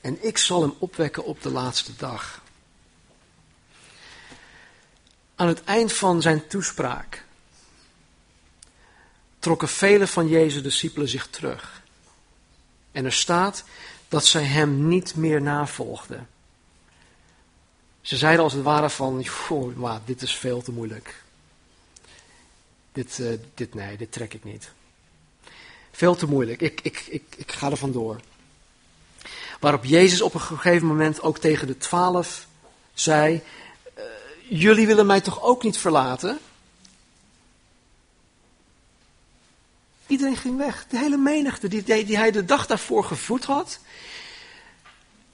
En 0.02 0.26
ik 0.26 0.38
zal 0.38 0.62
hem 0.62 0.74
opwekken 0.80 1.24
op 1.24 1.41
de 1.41 1.52
laatste 1.52 1.91
dag. 1.98 2.41
Aan 5.36 5.48
het 5.48 5.63
eind 5.63 5.94
van 5.94 6.22
zijn 6.22 6.48
toespraak 6.48 7.24
trokken 9.39 9.67
vele 9.67 10.08
van 10.08 10.28
Jezus' 10.28 10.63
discipelen 10.63 11.08
zich 11.08 11.28
terug. 11.28 11.82
En 12.91 13.06
er 13.06 13.13
staat 13.13 13.63
dat 14.08 14.26
zij 14.26 14.44
hem 14.44 14.88
niet 14.88 15.15
meer 15.15 15.41
navolgden. 15.41 16.28
Ze 18.02 18.17
zeiden 18.17 18.44
als 18.44 18.54
het 18.54 18.63
ware 18.63 18.89
van, 18.89 19.26
maar 19.76 20.00
dit 20.06 20.22
is 20.22 20.36
veel 20.36 20.62
te 20.62 20.72
moeilijk. 20.72 21.24
Dit, 22.91 23.17
uh, 23.17 23.38
dit, 23.54 23.73
nee, 23.73 23.97
dit 23.97 24.12
trek 24.12 24.34
ik 24.34 24.43
niet. 24.43 24.71
Veel 25.91 26.15
te 26.15 26.27
moeilijk, 26.27 26.62
ik, 26.62 26.82
ik, 26.82 27.06
ik, 27.10 27.23
ik 27.38 27.51
ga 27.51 27.71
er 27.71 27.77
vandoor. 27.77 28.19
Waarop 29.60 29.84
Jezus 29.84 30.21
op 30.21 30.34
een 30.34 30.41
gegeven 30.41 30.88
moment 30.88 31.21
ook 31.21 31.38
tegen 31.38 31.67
de 31.67 31.77
twaalf 31.77 32.47
zei: 32.93 33.41
uh, 33.97 34.04
Jullie 34.47 34.88
willen 34.88 35.06
mij 35.06 35.21
toch 35.21 35.41
ook 35.41 35.63
niet 35.63 35.77
verlaten? 35.77 36.39
Iedereen 40.08 40.38
ging 40.38 40.58
weg. 40.58 40.86
De 40.88 40.97
hele 40.97 41.17
menigte 41.17 41.67
die, 41.67 41.84
die 41.84 42.17
hij 42.17 42.32
de 42.32 42.45
dag 42.45 42.65
daarvoor 42.65 43.04
gevoed 43.04 43.45
had. 43.45 43.80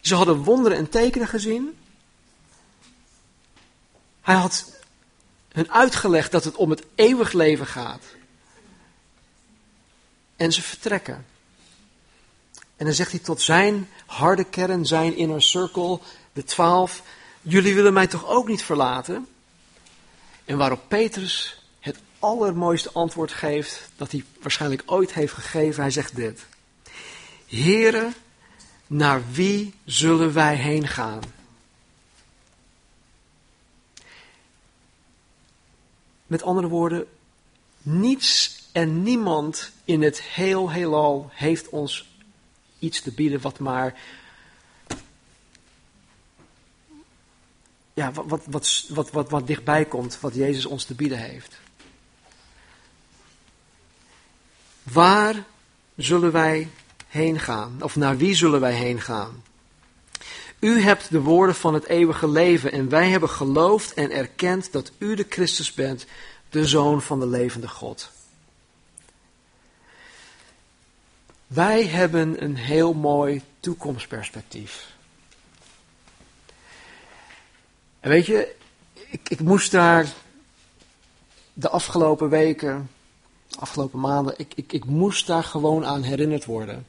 Ze 0.01 0.15
hadden 0.15 0.43
wonderen 0.43 0.77
en 0.77 0.89
tekenen 0.89 1.27
gezien. 1.27 1.77
Hij 4.21 4.35
had 4.35 4.76
hun 5.57 5.71
uitgelegd 5.71 6.31
dat 6.31 6.43
het 6.43 6.55
om 6.55 6.69
het 6.69 6.83
eeuwig 6.95 7.31
leven 7.31 7.67
gaat. 7.67 8.03
En 10.35 10.53
ze 10.53 10.61
vertrekken. 10.61 11.25
En 12.75 12.85
dan 12.85 12.93
zegt 12.93 13.11
hij 13.11 13.19
tot 13.19 13.41
zijn 13.41 13.89
harde 14.05 14.43
kern, 14.43 14.85
zijn 14.85 15.15
inner 15.15 15.41
circle, 15.41 15.99
de 16.33 16.43
twaalf, 16.43 17.03
jullie 17.41 17.75
willen 17.75 17.93
mij 17.93 18.07
toch 18.07 18.27
ook 18.27 18.47
niet 18.47 18.63
verlaten? 18.63 19.27
En 20.45 20.57
waarop 20.57 20.81
Petrus 20.87 21.63
het 21.79 21.97
allermooiste 22.19 22.91
antwoord 22.91 23.31
geeft 23.31 23.89
dat 23.95 24.11
hij 24.11 24.23
waarschijnlijk 24.41 24.83
ooit 24.85 25.13
heeft 25.13 25.33
gegeven. 25.33 25.81
Hij 25.81 25.91
zegt 25.91 26.15
dit. 26.15 26.45
Heren, 27.45 28.13
naar 28.87 29.21
wie 29.31 29.73
zullen 29.85 30.33
wij 30.33 30.55
heen 30.55 30.87
gaan? 30.87 31.21
Met 36.27 36.43
andere 36.43 36.67
woorden, 36.67 37.07
niets 37.81 38.57
en 38.71 39.03
niemand 39.03 39.71
in 39.85 40.01
het 40.01 40.21
heel 40.21 40.71
heelal 40.71 41.29
heeft 41.33 41.69
ons 41.69 42.09
iets 42.79 43.01
te 43.01 43.11
bieden 43.11 43.41
wat 43.41 43.59
maar. 43.59 43.99
Ja, 47.93 48.11
wat, 48.11 48.45
wat, 48.45 48.85
wat, 48.89 49.11
wat, 49.11 49.29
wat, 49.29 49.47
dichtbij 49.47 49.85
komt, 49.85 50.19
wat 50.19 50.35
Jezus 50.35 50.65
ons 50.65 50.83
te 50.83 50.93
bieden 50.93 51.17
heeft. 51.17 51.59
Waar 54.83 55.43
zullen 55.95 56.31
wij 56.31 56.69
heen 57.07 57.39
gaan? 57.39 57.77
Of 57.81 57.95
naar 57.95 58.17
wie 58.17 58.35
zullen 58.35 58.59
wij 58.59 58.73
heen 58.73 59.01
gaan? 59.01 59.43
U 60.59 60.81
hebt 60.81 61.11
de 61.11 61.21
woorden 61.21 61.55
van 61.55 61.73
het 61.73 61.85
eeuwige 61.85 62.29
leven 62.29 62.71
en 62.71 62.89
wij 62.89 63.09
hebben 63.09 63.29
geloofd 63.29 63.93
en 63.93 64.11
erkend 64.11 64.71
dat 64.71 64.91
u 64.97 65.15
de 65.15 65.25
Christus 65.29 65.73
bent, 65.73 66.05
de 66.49 66.65
Zoon 66.65 67.01
van 67.01 67.19
de 67.19 67.27
levende 67.27 67.67
God. 67.67 68.11
Wij 71.47 71.85
hebben 71.85 72.43
een 72.43 72.55
heel 72.55 72.93
mooi 72.93 73.41
toekomstperspectief. 73.59 74.95
En 77.99 78.09
weet 78.09 78.25
je, 78.25 78.55
ik, 78.93 79.29
ik 79.29 79.39
moest 79.39 79.71
daar 79.71 80.07
de 81.53 81.69
afgelopen 81.69 82.29
weken, 82.29 82.89
afgelopen 83.59 83.99
maanden, 83.99 84.33
ik, 84.37 84.53
ik, 84.55 84.73
ik 84.73 84.85
moest 84.85 85.27
daar 85.27 85.43
gewoon 85.43 85.85
aan 85.85 86.03
herinnerd 86.03 86.45
worden. 86.45 86.85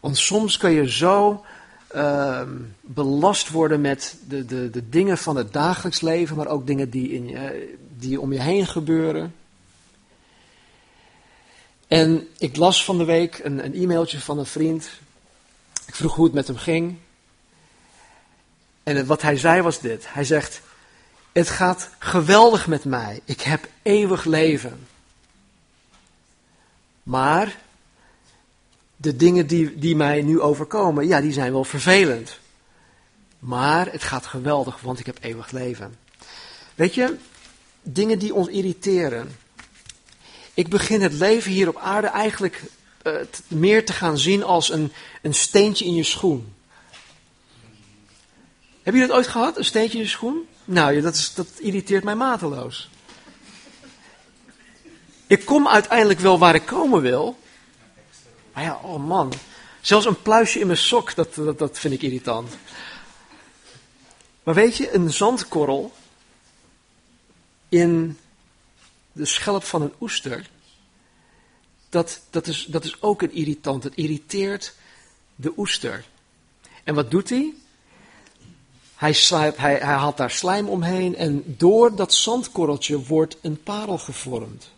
Want 0.00 0.18
soms 0.18 0.56
kun 0.56 0.70
je 0.70 0.90
zo 0.90 1.44
uh, 1.94 2.42
belast 2.80 3.50
worden 3.50 3.80
met 3.80 4.16
de, 4.28 4.44
de, 4.44 4.70
de 4.70 4.88
dingen 4.88 5.18
van 5.18 5.36
het 5.36 5.52
dagelijks 5.52 6.00
leven, 6.00 6.36
maar 6.36 6.46
ook 6.46 6.66
dingen 6.66 6.90
die, 6.90 7.12
in 7.12 7.28
je, 7.28 7.76
die 7.96 8.20
om 8.20 8.32
je 8.32 8.40
heen 8.40 8.66
gebeuren. 8.66 9.34
En 11.86 12.28
ik 12.38 12.56
las 12.56 12.84
van 12.84 12.98
de 12.98 13.04
week 13.04 13.40
een, 13.42 13.64
een 13.64 13.74
e-mailtje 13.74 14.20
van 14.20 14.38
een 14.38 14.46
vriend. 14.46 14.90
Ik 15.86 15.94
vroeg 15.94 16.14
hoe 16.14 16.24
het 16.24 16.34
met 16.34 16.46
hem 16.46 16.56
ging. 16.56 16.96
En 18.82 19.06
wat 19.06 19.22
hij 19.22 19.36
zei 19.36 19.62
was 19.62 19.80
dit. 19.80 20.04
Hij 20.08 20.24
zegt, 20.24 20.60
het 21.32 21.48
gaat 21.48 21.90
geweldig 21.98 22.66
met 22.66 22.84
mij. 22.84 23.20
Ik 23.24 23.40
heb 23.40 23.68
eeuwig 23.82 24.24
leven. 24.24 24.86
Maar 27.02 27.56
de 29.02 29.16
dingen 29.16 29.46
die, 29.46 29.78
die 29.78 29.96
mij 29.96 30.22
nu 30.22 30.40
overkomen, 30.40 31.06
ja, 31.06 31.20
die 31.20 31.32
zijn 31.32 31.52
wel 31.52 31.64
vervelend. 31.64 32.38
Maar 33.38 33.92
het 33.92 34.02
gaat 34.02 34.26
geweldig, 34.26 34.80
want 34.80 34.98
ik 34.98 35.06
heb 35.06 35.18
eeuwig 35.20 35.50
leven. 35.50 35.96
Weet 36.74 36.94
je, 36.94 37.16
dingen 37.82 38.18
die 38.18 38.34
ons 38.34 38.48
irriteren. 38.48 39.36
Ik 40.54 40.68
begin 40.68 41.02
het 41.02 41.12
leven 41.12 41.52
hier 41.52 41.68
op 41.68 41.76
aarde 41.76 42.06
eigenlijk 42.06 42.62
uh, 43.02 43.14
meer 43.48 43.84
te 43.86 43.92
gaan 43.92 44.18
zien 44.18 44.44
als 44.44 44.70
een, 44.70 44.92
een 45.22 45.34
steentje 45.34 45.84
in 45.84 45.94
je 45.94 46.04
schoen. 46.04 46.54
Heb 48.82 48.94
je 48.94 49.00
dat 49.00 49.16
ooit 49.16 49.26
gehad, 49.26 49.58
een 49.58 49.64
steentje 49.64 49.98
in 49.98 50.04
je 50.04 50.10
schoen? 50.10 50.46
Nou, 50.64 51.00
dat, 51.00 51.14
is, 51.14 51.34
dat 51.34 51.46
irriteert 51.58 52.04
mij 52.04 52.14
mateloos. 52.14 52.90
Ik 55.26 55.44
kom 55.44 55.68
uiteindelijk 55.68 56.20
wel 56.20 56.38
waar 56.38 56.54
ik 56.54 56.66
komen 56.66 57.00
wil, 57.00 57.36
maar 58.52 58.64
ja, 58.64 58.80
oh 58.82 59.06
man. 59.06 59.32
Zelfs 59.80 60.06
een 60.06 60.22
pluisje 60.22 60.58
in 60.58 60.66
mijn 60.66 60.78
sok, 60.78 61.14
dat, 61.14 61.34
dat, 61.34 61.58
dat 61.58 61.78
vind 61.78 61.94
ik 61.94 62.02
irritant. 62.02 62.56
Maar 64.42 64.54
weet 64.54 64.76
je, 64.76 64.94
een 64.94 65.10
zandkorrel 65.10 65.92
in 67.68 68.18
de 69.12 69.24
schelp 69.24 69.64
van 69.64 69.82
een 69.82 69.92
oester, 70.00 70.50
dat, 71.88 72.20
dat, 72.30 72.46
is, 72.46 72.64
dat 72.64 72.84
is 72.84 73.02
ook 73.02 73.22
een 73.22 73.32
irritant. 73.32 73.82
Het 73.82 73.94
irriteert 73.94 74.74
de 75.34 75.52
oester. 75.56 76.04
En 76.84 76.94
wat 76.94 77.10
doet 77.10 77.28
hij? 77.28 77.54
Hij, 78.94 79.12
slijpt, 79.12 79.56
hij, 79.56 79.74
hij 79.74 79.94
haalt 79.94 80.16
daar 80.16 80.30
slijm 80.30 80.68
omheen 80.68 81.16
en 81.16 81.44
door 81.46 81.96
dat 81.96 82.14
zandkorreltje 82.14 83.04
wordt 83.04 83.36
een 83.40 83.62
parel 83.62 83.98
gevormd. 83.98 84.70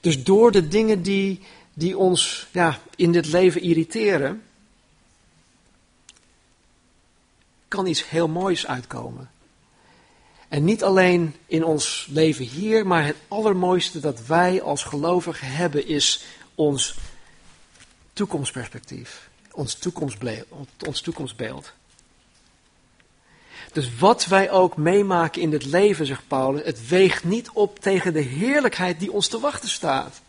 Dus 0.00 0.24
door 0.24 0.52
de 0.52 0.68
dingen 0.68 1.02
die, 1.02 1.40
die 1.80 1.98
ons 1.98 2.46
ja, 2.52 2.78
in 2.96 3.12
dit 3.12 3.26
leven 3.26 3.60
irriteren, 3.60 4.42
kan 7.68 7.86
iets 7.86 8.08
heel 8.08 8.28
moois 8.28 8.66
uitkomen. 8.66 9.30
En 10.48 10.64
niet 10.64 10.82
alleen 10.82 11.34
in 11.46 11.64
ons 11.64 12.06
leven 12.10 12.44
hier, 12.44 12.86
maar 12.86 13.06
het 13.06 13.16
allermooiste 13.28 14.00
dat 14.00 14.26
wij 14.26 14.62
als 14.62 14.82
gelovigen 14.82 15.48
hebben 15.48 15.86
is 15.86 16.24
ons 16.54 16.94
toekomstperspectief, 18.12 19.28
ons 19.52 19.74
toekomstbeeld. 19.74 20.46
Ons 20.86 21.00
toekomstbeeld. 21.00 21.72
Dus 23.72 23.96
wat 23.98 24.26
wij 24.26 24.50
ook 24.50 24.76
meemaken 24.76 25.42
in 25.42 25.52
het 25.52 25.64
leven, 25.64 26.06
zegt 26.06 26.28
Paulus, 26.28 26.64
het 26.64 26.88
weegt 26.88 27.24
niet 27.24 27.50
op 27.50 27.78
tegen 27.78 28.12
de 28.12 28.20
heerlijkheid 28.20 29.00
die 29.00 29.12
ons 29.12 29.28
te 29.28 29.40
wachten 29.40 29.68
staat. 29.68 30.20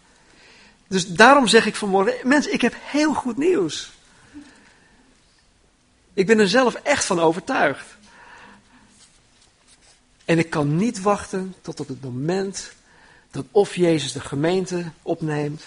Dus 0.92 1.08
daarom 1.08 1.48
zeg 1.48 1.66
ik 1.66 1.76
vanmorgen, 1.76 2.28
mensen, 2.28 2.54
ik 2.54 2.62
heb 2.62 2.76
heel 2.78 3.14
goed 3.14 3.38
nieuws. 3.38 3.92
Ik 6.14 6.26
ben 6.26 6.40
er 6.40 6.50
zelf 6.50 6.74
echt 6.74 7.06
van 7.06 7.20
overtuigd. 7.20 7.98
En 10.26 10.38
ik 10.38 10.50
kan 10.50 10.76
niet 10.76 11.02
wachten 11.02 11.56
tot 11.62 11.80
op 11.80 11.88
het 11.88 12.04
moment 12.04 12.74
dat 13.30 13.46
of 13.52 13.76
Jezus 13.76 14.12
de 14.12 14.20
gemeente 14.20 14.92
opneemt, 15.02 15.64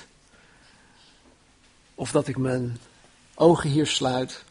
of 1.94 2.10
dat 2.10 2.28
ik 2.28 2.36
mijn 2.36 2.78
ogen 3.34 3.70
hier 3.70 3.86
sluit, 3.86 4.44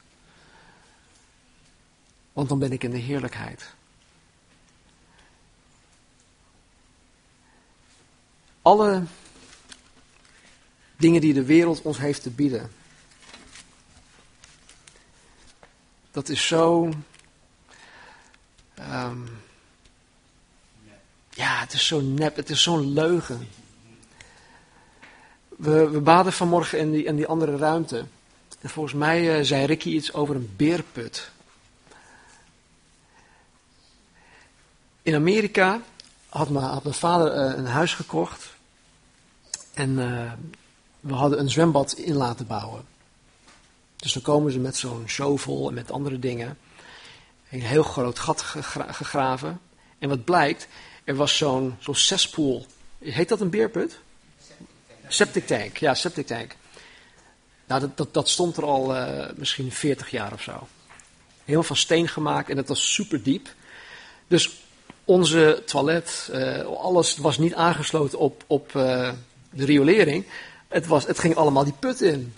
want 2.31 2.49
dan 2.49 2.59
ben 2.59 2.71
ik 2.71 2.83
in 2.83 2.91
de 2.91 2.97
heerlijkheid. 2.97 3.73
Alle 8.61 9.03
dingen 11.03 11.21
die 11.21 11.33
de 11.33 11.45
wereld 11.45 11.81
ons 11.81 11.97
heeft 11.97 12.21
te 12.21 12.29
bieden. 12.29 12.71
Dat 16.11 16.29
is 16.29 16.47
zo. 16.47 16.93
Um, 18.79 19.29
ja, 21.29 21.59
het 21.59 21.73
is 21.73 21.87
zo 21.87 22.01
nep, 22.01 22.35
het 22.35 22.49
is 22.49 22.63
zo'n 22.63 22.93
leugen. 22.93 23.47
We, 25.47 25.89
we 25.89 25.99
baden 25.99 26.33
vanmorgen 26.33 26.79
in 26.79 26.91
die, 26.91 27.03
in 27.03 27.15
die 27.15 27.27
andere 27.27 27.57
ruimte. 27.57 28.05
En 28.61 28.69
volgens 28.69 28.95
mij 28.95 29.39
uh, 29.39 29.45
zei 29.45 29.65
Ricky 29.65 29.89
iets 29.89 30.13
over 30.13 30.35
een 30.35 30.53
beerput. 30.55 31.31
In 35.01 35.15
Amerika 35.15 35.81
had 36.29 36.49
mijn, 36.49 36.65
had 36.65 36.83
mijn 36.83 36.95
vader 36.95 37.35
uh, 37.35 37.57
een 37.57 37.65
huis 37.65 37.93
gekocht. 37.93 38.53
En 39.73 39.89
uh, 39.89 40.31
we 41.03 41.13
hadden 41.13 41.39
een 41.39 41.49
zwembad 41.49 41.93
in 41.93 42.15
laten 42.15 42.47
bouwen. 42.47 42.85
Dus 43.95 44.13
dan 44.13 44.21
komen 44.21 44.51
ze 44.51 44.59
met 44.59 44.75
zo'n 44.75 45.03
shovel 45.07 45.67
en 45.67 45.73
met 45.73 45.91
andere 45.91 46.19
dingen. 46.19 46.57
Een 47.49 47.61
heel 47.61 47.83
groot 47.83 48.19
gat 48.19 48.41
gegraven. 48.41 49.59
En 49.99 50.09
wat 50.09 50.23
blijkt, 50.23 50.67
er 51.03 51.15
was 51.15 51.37
zo'n 51.37 51.75
zo'n 51.79 51.95
cesspool. 51.95 52.65
Heet 52.99 53.29
dat 53.29 53.41
een 53.41 53.49
beerput? 53.49 53.99
Septic 55.07 55.47
tank, 55.47 55.77
ja, 55.77 55.93
septic 55.93 56.27
tank. 56.27 56.55
Nou, 57.65 57.81
dat, 57.81 57.97
dat, 57.97 58.13
dat 58.13 58.29
stond 58.29 58.57
er 58.57 58.65
al 58.65 58.95
uh, 58.95 59.25
misschien 59.35 59.71
40 59.71 60.11
jaar 60.11 60.33
of 60.33 60.41
zo. 60.41 60.67
Helemaal 61.43 61.63
van 61.63 61.75
steen 61.75 62.07
gemaakt 62.07 62.49
en 62.49 62.55
dat 62.55 62.67
was 62.67 62.93
super 62.93 63.23
diep. 63.23 63.53
Dus 64.27 64.51
onze 65.03 65.63
toilet, 65.65 66.29
uh, 66.33 66.65
alles 66.65 67.17
was 67.17 67.37
niet 67.37 67.53
aangesloten 67.53 68.19
op, 68.19 68.43
op 68.47 68.73
uh, 68.75 69.11
de 69.49 69.65
riolering. 69.65 70.25
Het, 70.73 70.87
was, 70.87 71.05
het 71.05 71.19
ging 71.19 71.35
allemaal 71.35 71.63
die 71.63 71.73
put 71.73 72.01
in. 72.01 72.33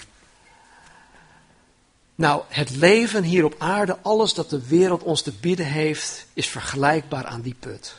Nou, 2.15 2.43
het 2.47 2.69
leven 2.69 3.23
hier 3.23 3.45
op 3.45 3.55
aarde, 3.57 3.97
alles 4.01 4.33
dat 4.33 4.49
de 4.49 4.67
wereld 4.67 5.03
ons 5.03 5.21
te 5.21 5.31
bieden 5.31 5.65
heeft, 5.65 6.25
is 6.33 6.47
vergelijkbaar 6.47 7.25
aan 7.25 7.41
die 7.41 7.55
put. 7.59 7.95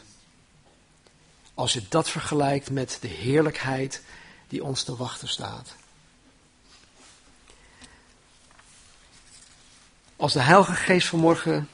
Als 1.54 1.72
je 1.72 1.82
dat 1.88 2.10
vergelijkt 2.10 2.70
met 2.70 2.98
de 3.00 3.08
heerlijkheid 3.08 4.02
die 4.48 4.64
ons 4.64 4.82
te 4.82 4.96
wachten 4.96 5.28
staat. 5.28 5.74
Als 10.16 10.32
de 10.32 10.40
Heilige 10.40 10.74
Geest 10.74 11.08
vanmorgen 11.08 11.68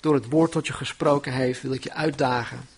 door 0.00 0.14
het 0.14 0.30
woord 0.30 0.52
tot 0.52 0.66
je 0.66 0.72
gesproken 0.72 1.32
heeft, 1.32 1.62
wil 1.62 1.72
ik 1.72 1.84
je 1.84 1.92
uitdagen 1.92 2.68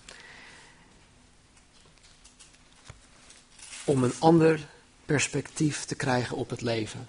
om 3.84 4.04
een 4.04 4.14
ander 4.18 4.68
perspectief 5.10 5.84
te 5.84 5.94
krijgen 5.94 6.36
op 6.36 6.50
het 6.50 6.60
leven. 6.60 7.08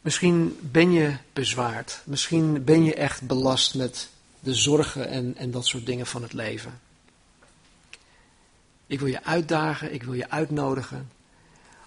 Misschien 0.00 0.58
ben 0.60 0.92
je 0.92 1.16
bezwaard, 1.32 2.00
misschien 2.04 2.64
ben 2.64 2.84
je 2.84 2.94
echt 2.94 3.26
belast 3.26 3.74
met 3.74 4.08
de 4.40 4.54
zorgen 4.54 5.08
en, 5.08 5.36
en 5.36 5.50
dat 5.50 5.66
soort 5.66 5.86
dingen 5.86 6.06
van 6.06 6.22
het 6.22 6.32
leven. 6.32 6.80
Ik 8.86 8.98
wil 8.98 9.08
je 9.08 9.24
uitdagen, 9.24 9.94
ik 9.94 10.02
wil 10.02 10.14
je 10.14 10.30
uitnodigen 10.30 11.10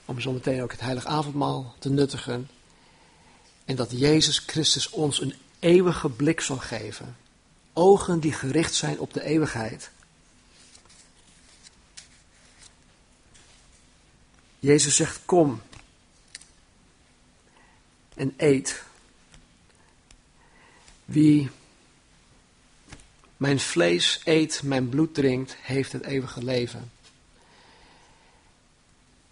om 0.05 0.19
zometeen 0.19 0.61
ook 0.61 0.71
het 0.71 0.82
heilige 0.82 1.07
avondmaal 1.07 1.75
te 1.80 1.89
nuttigen. 1.89 2.49
En 3.65 3.75
dat 3.75 3.91
Jezus 3.91 4.39
Christus 4.39 4.89
ons 4.89 5.21
een 5.21 5.34
eeuwige 5.59 6.09
blik 6.09 6.41
zal 6.41 6.57
geven. 6.57 7.15
Ogen 7.73 8.19
die 8.19 8.34
gericht 8.34 8.73
zijn 8.73 8.99
op 8.99 9.13
de 9.13 9.23
eeuwigheid. 9.23 9.91
Jezus 14.60 14.95
zegt: 14.95 15.20
Kom 15.26 15.62
en 18.16 18.34
eet. 18.38 18.84
Wie 21.05 21.49
mijn 23.38 23.60
vlees 23.60 24.22
eet, 24.24 24.62
mijn 24.64 24.89
bloed 24.89 25.14
drinkt, 25.14 25.55
heeft 25.62 25.91
het 25.91 26.03
eeuwige 26.03 26.43
leven. 26.43 26.91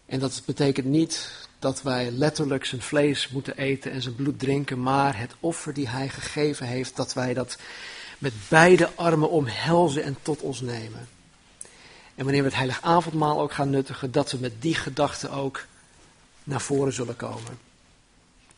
En 0.05 0.19
dat 0.19 0.41
betekent 0.45 0.85
niet 0.85 1.31
dat 1.59 1.81
wij 1.81 2.11
letterlijk 2.11 2.65
zijn 2.65 2.81
vlees 2.81 3.29
moeten 3.29 3.57
eten 3.57 3.91
en 3.91 4.01
zijn 4.01 4.15
bloed 4.15 4.39
drinken, 4.39 4.81
maar 4.81 5.17
het 5.19 5.35
offer 5.39 5.73
die 5.73 5.89
hij 5.89 6.09
gegeven 6.09 6.67
heeft, 6.67 6.95
dat 6.95 7.13
wij 7.13 7.33
dat 7.33 7.57
met 8.17 8.33
beide 8.49 8.89
armen 8.95 9.29
omhelzen 9.29 10.03
en 10.03 10.17
tot 10.21 10.41
ons 10.41 10.61
nemen. 10.61 11.07
En 12.15 12.23
wanneer 12.23 12.41
we 12.41 12.47
het 12.47 12.57
heilig 12.57 12.81
avondmaal 12.81 13.39
ook 13.39 13.53
gaan 13.53 13.69
nuttigen, 13.69 14.11
dat 14.11 14.31
we 14.31 14.37
met 14.37 14.61
die 14.61 14.75
gedachten 14.75 15.31
ook 15.31 15.65
naar 16.43 16.61
voren 16.61 16.93
zullen 16.93 17.15
komen. 17.15 17.59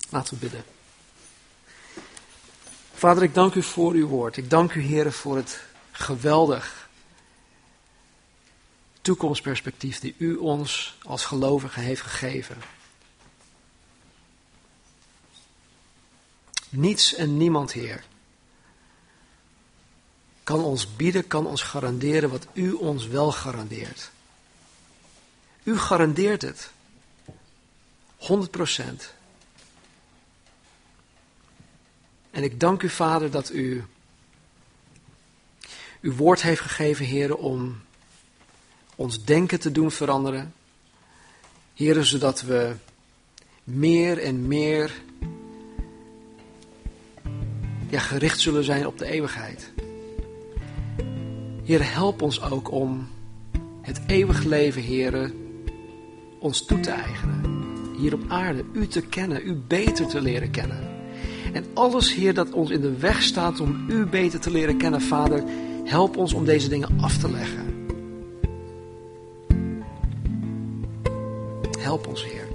Laten 0.10 0.34
we 0.34 0.40
bidden. 0.40 0.64
Vader, 2.94 3.24
ik 3.24 3.34
dank 3.34 3.54
u 3.54 3.64
voor 3.64 3.94
uw 3.94 4.08
woord. 4.08 4.38
Ik 4.38 4.50
dank 4.50 4.74
u, 4.74 4.82
heren, 4.82 5.14
voor 5.14 5.36
het 5.36 5.64
geweldig 5.92 6.90
toekomstperspectief 9.02 10.00
die 10.00 10.16
u 10.18 10.36
ons 10.36 10.98
als 11.04 11.26
gelovigen 11.26 11.82
heeft 11.82 12.02
gegeven. 12.02 12.58
Niets 16.70 17.14
en 17.14 17.38
niemand, 17.38 17.72
Heer, 17.72 18.04
kan 20.48 20.64
ons 20.64 20.96
bieden, 20.96 21.28
kan 21.28 21.46
ons 21.46 21.62
garanderen 21.62 22.30
wat 22.30 22.48
u 22.54 22.72
ons 22.72 23.08
wel 23.08 23.32
garandeert. 23.32 24.12
U 25.64 25.78
garandeert 25.78 26.42
het. 26.42 26.70
100 28.18 28.52
procent. 28.52 29.14
En 32.32 32.44
ik 32.44 32.60
dank 32.60 32.82
u, 32.82 32.90
Vader, 32.90 33.32
dat 33.32 33.52
u 33.52 33.84
uw 36.02 36.14
woord 36.14 36.42
heeft 36.42 36.62
gegeven, 36.62 37.06
heren, 37.06 37.38
om 37.38 37.82
ons 38.96 39.24
denken 39.24 39.60
te 39.60 39.72
doen 39.72 39.92
veranderen. 39.92 40.54
Heren, 41.74 42.06
zodat 42.06 42.42
we 42.42 42.76
meer 43.64 44.24
en 44.24 44.48
meer 44.48 45.02
ja, 47.90 48.00
gericht 48.00 48.40
zullen 48.40 48.64
zijn 48.64 48.88
op 48.88 48.98
de 48.98 49.06
eeuwigheid. 49.06 49.72
Heren, 51.68 51.88
help 51.88 52.22
ons 52.22 52.52
ook 52.52 52.72
om 52.72 53.08
het 53.82 54.02
eeuwig 54.08 54.44
leven, 54.44 54.82
heren, 54.82 55.34
ons 56.40 56.66
toe 56.66 56.80
te 56.80 56.90
eigenen. 56.90 57.42
Hier 57.98 58.14
op 58.14 58.24
aarde, 58.28 58.64
u 58.74 58.88
te 58.88 59.02
kennen, 59.02 59.48
u 59.48 59.54
beter 59.68 60.08
te 60.08 60.22
leren 60.22 60.52
kennen. 60.52 60.80
En 61.54 61.66
alles, 61.74 62.14
Heer, 62.14 62.34
dat 62.34 62.52
ons 62.52 62.70
in 62.70 62.82
de 62.82 62.98
weg 62.98 63.22
staat 63.22 63.60
om 63.60 63.86
U 63.90 64.06
beter 64.06 64.40
te 64.40 64.52
leren 64.52 64.78
kennen, 64.78 65.02
Vader, 65.02 65.44
help 65.84 66.18
ons 66.18 66.34
om 66.34 66.46
deze 66.46 66.70
dingen 66.70 66.90
af 67.02 67.18
te 67.18 67.32
leggen. 67.32 67.88
Help 71.80 72.08
ons, 72.08 72.26
Heer. 72.26 72.48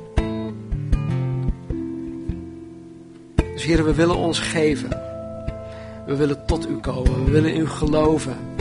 Dus 3.53 3.65
Heer, 3.65 3.85
we 3.85 3.95
willen 3.95 4.17
ons 4.17 4.39
geven. 4.39 4.91
We 6.07 6.17
willen 6.17 6.47
tot 6.47 6.69
U 6.69 6.77
komen. 6.77 7.25
We 7.25 7.31
willen 7.31 7.57
U 7.57 7.67
geloven. 7.67 8.52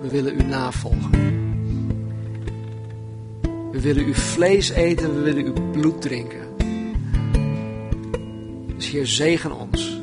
We 0.00 0.08
willen 0.08 0.40
U 0.40 0.42
navolgen. 0.42 1.10
We 3.72 3.80
willen 3.80 4.04
uw 4.04 4.14
vlees 4.14 4.70
eten, 4.70 5.14
we 5.14 5.20
willen 5.20 5.44
uw 5.44 5.70
bloed 5.70 6.02
drinken. 6.02 6.46
Dus 8.76 8.90
Heer, 8.90 9.06
zegen 9.06 9.58
ons. 9.58 10.00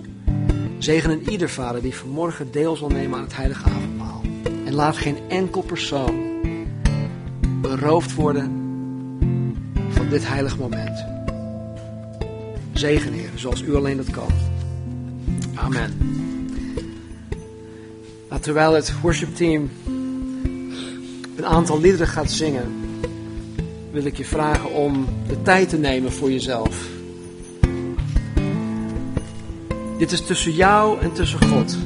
Zegen 0.77 1.09
een 1.09 1.29
ieder 1.29 1.49
vader 1.49 1.81
die 1.81 1.95
vanmorgen 1.95 2.51
deel 2.51 2.75
zal 2.75 2.89
nemen 2.89 3.17
aan 3.17 3.23
het 3.23 3.35
heilige 3.35 3.69
avondmaal. 3.69 4.21
En 4.65 4.73
laat 4.73 4.97
geen 4.97 5.17
enkel 5.27 5.61
persoon 5.61 6.23
beroofd 7.61 8.13
worden 8.13 8.63
van 9.89 10.09
dit 10.09 10.27
heilige 10.27 10.57
moment. 10.57 11.05
Zegen, 12.73 13.13
Heer, 13.13 13.29
zoals 13.35 13.61
u 13.61 13.75
alleen 13.75 13.97
dat 13.97 14.09
kan. 14.09 14.29
Amen. 15.53 15.93
Nou, 18.29 18.41
terwijl 18.41 18.73
het 18.73 19.01
worshipteam 19.01 19.69
een 21.35 21.45
aantal 21.45 21.81
liederen 21.81 22.07
gaat 22.07 22.31
zingen, 22.31 22.73
wil 23.91 24.05
ik 24.05 24.17
je 24.17 24.25
vragen 24.25 24.71
om 24.71 25.05
de 25.27 25.41
tijd 25.41 25.69
te 25.69 25.77
nemen 25.77 26.11
voor 26.11 26.31
jezelf. 26.31 26.87
Dit 29.97 30.11
is 30.11 30.21
tussen 30.21 30.51
jou 30.51 30.99
en 30.99 31.11
tussen 31.11 31.47
God. 31.47 31.77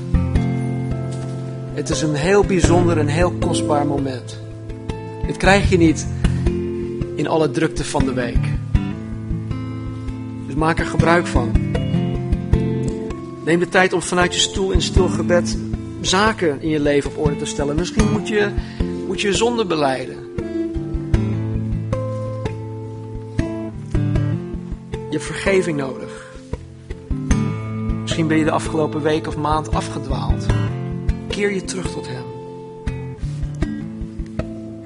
Het 1.74 1.90
is 1.90 2.02
een 2.02 2.16
heel 2.16 2.44
bijzonder 2.44 2.98
en 2.98 3.08
heel 3.08 3.32
kostbaar 3.32 3.86
moment. 3.86 4.40
Dit 5.28 5.38
krijg 5.38 5.70
je 5.70 5.78
niet 5.78 6.08
in 7.16 7.28
alle 7.28 7.52
drukte 7.52 7.84
van 7.84 8.06
de 8.06 8.14
week. 8.14 8.48
Dus 10.46 10.56
maak 10.56 10.80
er 10.80 10.86
gebruik 10.86 11.28
van. 11.28 11.52
Neem 13.46 13.60
de 13.60 13.70
tijd 13.70 13.94
om 13.94 14.02
vanuit 14.02 14.34
je 14.34 14.40
stoel 14.40 14.72
in 14.72 14.82
stil 14.82 15.08
gebed 15.08 15.58
zaken 16.02 16.62
in 16.62 16.70
je 16.70 16.80
leven 16.80 17.12
op 17.12 17.18
orde 17.18 17.36
te 17.36 17.46
stellen. 17.46 17.76
Misschien 17.76 18.12
moet 18.12 18.28
je, 18.28 18.50
je 19.22 19.34
zonde 19.34 19.66
beleiden. 19.66 20.18
Je 24.90 25.16
hebt 25.16 25.24
vergeving 25.24 25.78
nodig. 25.78 26.28
Misschien 28.02 28.28
ben 28.28 28.38
je 28.38 28.44
de 28.44 28.52
afgelopen 28.52 29.02
week 29.02 29.28
of 29.28 29.38
maand 29.38 29.74
afgedwaald. 29.74 30.46
Keer 31.28 31.54
je 31.54 31.64
terug 31.64 31.92
tot 31.92 32.08
Hem. 32.08 32.24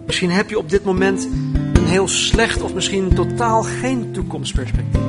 Misschien 0.05 0.31
heb 0.31 0.49
je 0.49 0.57
op 0.57 0.69
dit 0.69 0.83
moment 0.83 1.27
een 1.73 1.85
heel 1.85 2.07
slecht 2.07 2.61
of 2.61 2.73
misschien 2.73 3.13
totaal 3.13 3.63
geen 3.63 4.11
toekomstperspectief. 4.11 5.01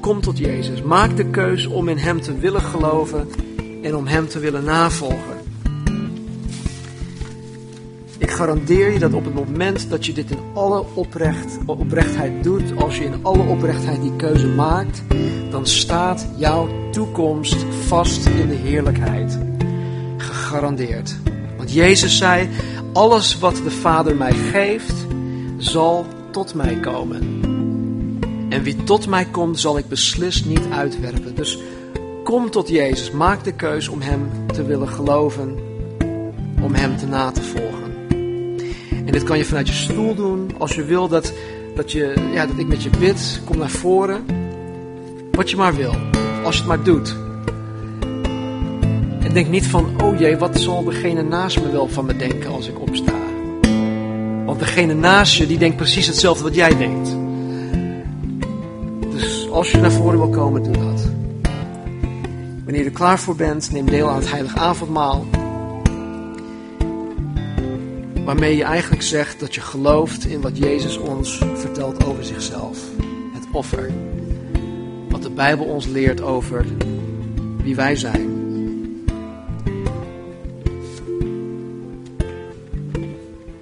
Kom 0.00 0.20
tot 0.20 0.38
Jezus. 0.38 0.82
Maak 0.82 1.16
de 1.16 1.26
keus 1.26 1.66
om 1.66 1.88
in 1.88 1.98
Hem 1.98 2.20
te 2.20 2.38
willen 2.38 2.62
geloven 2.62 3.28
en 3.82 3.96
om 3.96 4.06
Hem 4.06 4.28
te 4.28 4.38
willen 4.38 4.64
navolgen. 4.64 5.39
Garandeer 8.40 8.92
je 8.92 8.98
dat 8.98 9.12
op 9.12 9.24
het 9.24 9.34
moment 9.34 9.90
dat 9.90 10.06
je 10.06 10.12
dit 10.12 10.30
in 10.30 10.38
alle 10.54 10.84
oprecht, 10.94 11.58
oprechtheid 11.66 12.44
doet, 12.44 12.76
als 12.76 12.98
je 12.98 13.04
in 13.04 13.24
alle 13.24 13.42
oprechtheid 13.42 14.02
die 14.02 14.16
keuze 14.16 14.46
maakt, 14.46 15.02
dan 15.50 15.66
staat 15.66 16.26
jouw 16.36 16.68
toekomst 16.90 17.56
vast 17.86 18.26
in 18.26 18.48
de 18.48 18.54
heerlijkheid. 18.54 19.38
Gegarandeerd. 20.16 21.16
Want 21.56 21.72
Jezus 21.72 22.16
zei, 22.16 22.48
Alles 22.92 23.38
wat 23.38 23.56
de 23.56 23.70
Vader 23.70 24.16
mij 24.16 24.32
geeft, 24.32 25.06
zal 25.56 26.06
tot 26.30 26.54
mij 26.54 26.76
komen. 26.76 27.40
En 28.48 28.62
wie 28.62 28.84
tot 28.84 29.06
mij 29.06 29.24
komt, 29.24 29.60
zal 29.60 29.78
ik 29.78 29.88
beslist 29.88 30.46
niet 30.46 30.66
uitwerpen. 30.70 31.34
Dus 31.34 31.58
kom 32.24 32.50
tot 32.50 32.68
Jezus. 32.68 33.10
Maak 33.10 33.44
de 33.44 33.52
keus 33.52 33.88
om 33.88 34.00
Hem 34.00 34.30
te 34.46 34.64
willen 34.64 34.88
geloven, 34.88 35.56
om 36.62 36.74
Hem 36.74 36.96
te 36.96 37.06
na 37.06 37.30
te 37.30 37.42
volgen. 37.42 37.69
En 39.10 39.16
dit 39.16 39.24
kan 39.24 39.38
je 39.38 39.44
vanuit 39.44 39.68
je 39.68 39.74
stoel 39.74 40.14
doen. 40.14 40.50
Als 40.58 40.74
je 40.74 40.84
wil 40.84 41.08
dat, 41.08 41.32
dat, 41.74 41.92
je, 41.92 42.30
ja, 42.32 42.46
dat 42.46 42.58
ik 42.58 42.66
met 42.66 42.82
je 42.82 42.90
bid, 42.98 43.40
kom 43.44 43.58
naar 43.58 43.70
voren. 43.70 44.24
Wat 45.32 45.50
je 45.50 45.56
maar 45.56 45.74
wil. 45.74 45.94
Als 46.44 46.54
je 46.54 46.60
het 46.60 46.68
maar 46.68 46.82
doet. 46.82 47.16
En 49.20 49.32
denk 49.32 49.48
niet 49.48 49.66
van, 49.66 50.02
oh 50.02 50.18
jee, 50.18 50.36
wat 50.36 50.58
zal 50.58 50.84
degene 50.84 51.22
naast 51.22 51.60
me 51.60 51.70
wel 51.70 51.88
van 51.88 52.04
me 52.04 52.16
denken 52.16 52.50
als 52.50 52.68
ik 52.68 52.80
opsta. 52.80 53.12
Want 54.44 54.58
degene 54.58 54.94
naast 54.94 55.36
je, 55.36 55.46
die 55.46 55.58
denkt 55.58 55.76
precies 55.76 56.06
hetzelfde 56.06 56.44
wat 56.44 56.54
jij 56.54 56.76
denkt. 56.76 57.16
Dus 59.10 59.48
als 59.50 59.70
je 59.70 59.78
naar 59.78 59.92
voren 59.92 60.18
wil 60.18 60.30
komen, 60.30 60.62
doe 60.62 60.72
dat. 60.72 61.08
Wanneer 62.64 62.82
je 62.82 62.88
er 62.88 62.96
klaar 62.96 63.18
voor 63.18 63.36
bent, 63.36 63.72
neem 63.72 63.86
deel 63.86 64.08
aan 64.08 64.18
het 64.18 64.30
heilige 64.30 64.58
avondmaal. 64.58 65.26
Waarmee 68.30 68.56
je 68.56 68.64
eigenlijk 68.64 69.02
zegt 69.02 69.40
dat 69.40 69.54
je 69.54 69.60
gelooft 69.60 70.24
in 70.24 70.40
wat 70.40 70.58
Jezus 70.58 70.96
ons 70.96 71.42
vertelt 71.54 72.04
over 72.04 72.24
zichzelf. 72.24 72.78
Het 73.32 73.46
offer. 73.52 73.90
Wat 75.08 75.22
de 75.22 75.30
Bijbel 75.30 75.64
ons 75.64 75.86
leert 75.86 76.20
over 76.20 76.64
wie 77.62 77.76
wij 77.76 77.96
zijn. 77.96 78.28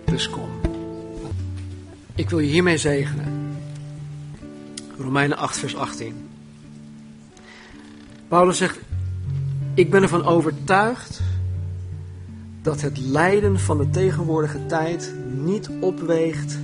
Dus 0.04 0.30
kom. 0.30 0.50
Ik 2.14 2.30
wil 2.30 2.38
je 2.38 2.48
hiermee 2.48 2.78
zegenen. 2.78 3.56
Romeinen 4.98 5.36
8, 5.36 5.58
vers 5.58 5.76
18. 5.76 6.28
Paulus 8.28 8.56
zegt: 8.56 8.78
Ik 9.74 9.90
ben 9.90 10.02
ervan 10.02 10.24
overtuigd 10.24 11.20
dat 12.62 12.80
het 12.80 12.98
lijden 12.98 13.60
van 13.60 13.78
de 13.78 13.90
tegenwoordige 13.90 14.66
tijd 14.66 15.12
niet 15.26 15.70
opweegt 15.80 16.58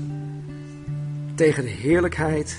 tegen 1.35 1.65
de 1.65 1.71
heerlijkheid 1.71 2.59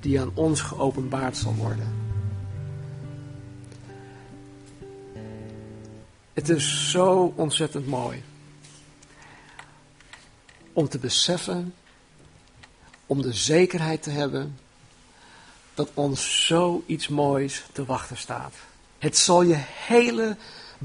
die 0.00 0.20
aan 0.20 0.30
ons 0.34 0.60
geopenbaard 0.60 1.36
zal 1.36 1.54
worden. 1.54 1.94
Het 6.32 6.48
is 6.48 6.90
zo 6.90 7.32
ontzettend 7.36 7.86
mooi 7.86 8.22
om 10.72 10.88
te 10.88 10.98
beseffen, 10.98 11.74
om 13.06 13.22
de 13.22 13.32
zekerheid 13.32 14.02
te 14.02 14.10
hebben 14.10 14.58
dat 15.74 15.90
ons 15.94 16.46
zoiets 16.46 17.08
moois 17.08 17.64
te 17.72 17.84
wachten 17.84 18.16
staat. 18.16 18.54
Het 18.98 19.16
zal 19.16 19.42
je 19.42 19.56
hele 19.86 20.36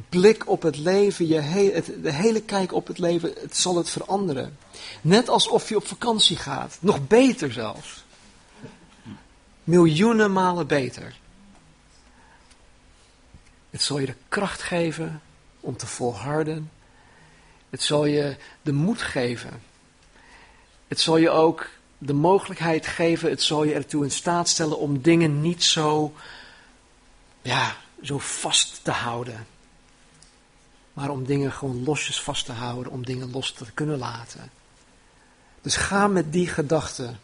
blik 0.10 0.50
op 0.50 0.62
het 0.62 0.78
leven, 0.78 1.28
je 1.28 1.84
de 2.02 2.12
hele 2.12 2.42
kijk 2.42 2.74
op 2.74 2.88
het 2.88 2.98
leven, 2.98 3.34
het 3.42 3.58
zal 3.58 3.76
het 3.76 3.90
veranderen. 3.90 4.58
Net 5.02 5.30
alsof 5.30 5.70
je 5.70 5.76
op 5.76 5.88
vakantie 5.88 6.38
gaat. 6.38 6.78
Nog 6.80 7.08
beter 7.08 7.52
zelfs. 7.52 8.04
Miljoenen 9.64 10.32
malen 10.32 10.68
beter. 10.68 11.16
Het 13.70 13.82
zal 13.82 14.00
je 14.00 14.06
de 14.06 14.16
kracht 14.28 14.62
geven 14.62 15.22
om 15.60 15.78
te 15.78 15.88
volharden. 15.88 16.72
Het 17.70 17.84
zal 17.84 18.06
je 18.06 18.36
de 18.62 18.74
moed 18.74 19.02
geven. 19.02 19.62
Het 20.88 21.00
zal 21.00 21.18
je 21.18 21.30
ook 21.30 21.70
de 21.98 22.14
mogelijkheid 22.14 22.88
geven, 22.88 23.30
het 23.30 23.42
zal 23.42 23.64
je 23.64 23.74
ertoe 23.74 24.04
in 24.04 24.12
staat 24.12 24.50
stellen 24.50 24.78
om 24.78 25.02
dingen 25.02 25.42
niet 25.42 25.64
zo, 25.64 26.14
ja, 27.42 27.76
zo 28.02 28.20
vast 28.20 28.84
te 28.84 28.92
houden. 28.92 29.48
Maar 31.00 31.10
om 31.10 31.26
dingen 31.26 31.52
gewoon 31.52 31.84
losjes 31.84 32.22
vast 32.22 32.46
te 32.46 32.52
houden, 32.52 32.92
om 32.92 33.06
dingen 33.06 33.32
los 33.32 33.52
te 33.52 33.66
kunnen 33.74 33.98
laten. 33.98 34.52
Dus 35.62 35.76
ga 35.76 36.08
met 36.08 36.34
die 36.34 36.48
gedachten 36.48 37.20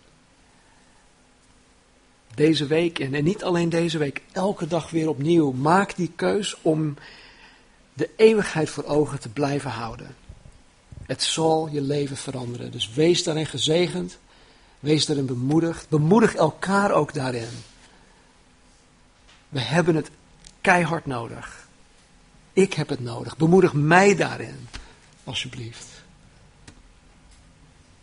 deze 2.36 2.66
week 2.66 3.00
in. 3.00 3.16
En 3.16 3.24
niet 3.24 3.44
alleen 3.44 3.70
deze 3.70 3.98
week, 3.98 4.22
elke 4.32 4.68
dag 4.68 4.90
weer 4.90 5.10
opnieuw. 5.10 5.52
Maak 5.52 5.96
die 5.96 6.12
keus 6.16 6.58
om 6.62 6.96
de 7.94 8.10
eeuwigheid 8.16 8.70
voor 8.70 8.84
ogen 8.84 9.20
te 9.20 9.30
blijven 9.30 9.72
houden. 9.72 10.16
Het 11.06 11.24
zal 11.24 11.70
je 11.72 11.82
leven 11.82 12.18
veranderen. 12.18 12.72
Dus 12.72 12.94
wees 12.94 13.24
daarin 13.24 13.46
gezegend. 13.46 14.18
Wees 14.80 15.06
daarin 15.06 15.26
bemoedigd. 15.26 15.90
Bemoedig 15.90 16.36
elkaar 16.36 16.92
ook 16.92 17.14
daarin. 17.14 17.64
We 19.50 19.60
hebben 19.60 19.96
het 19.96 20.10
keihard 20.62 21.06
nodig. 21.06 21.65
Ik 22.56 22.74
heb 22.74 22.90
het 22.90 23.00
nodig. 23.00 23.38
Bemoedig 23.38 23.74
mij 23.74 24.16
daarin. 24.16 24.68
Alsjeblieft. 25.24 25.88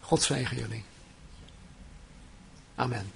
God 0.00 0.22
zegen 0.22 0.56
jullie. 0.56 0.84
Amen. 2.74 3.12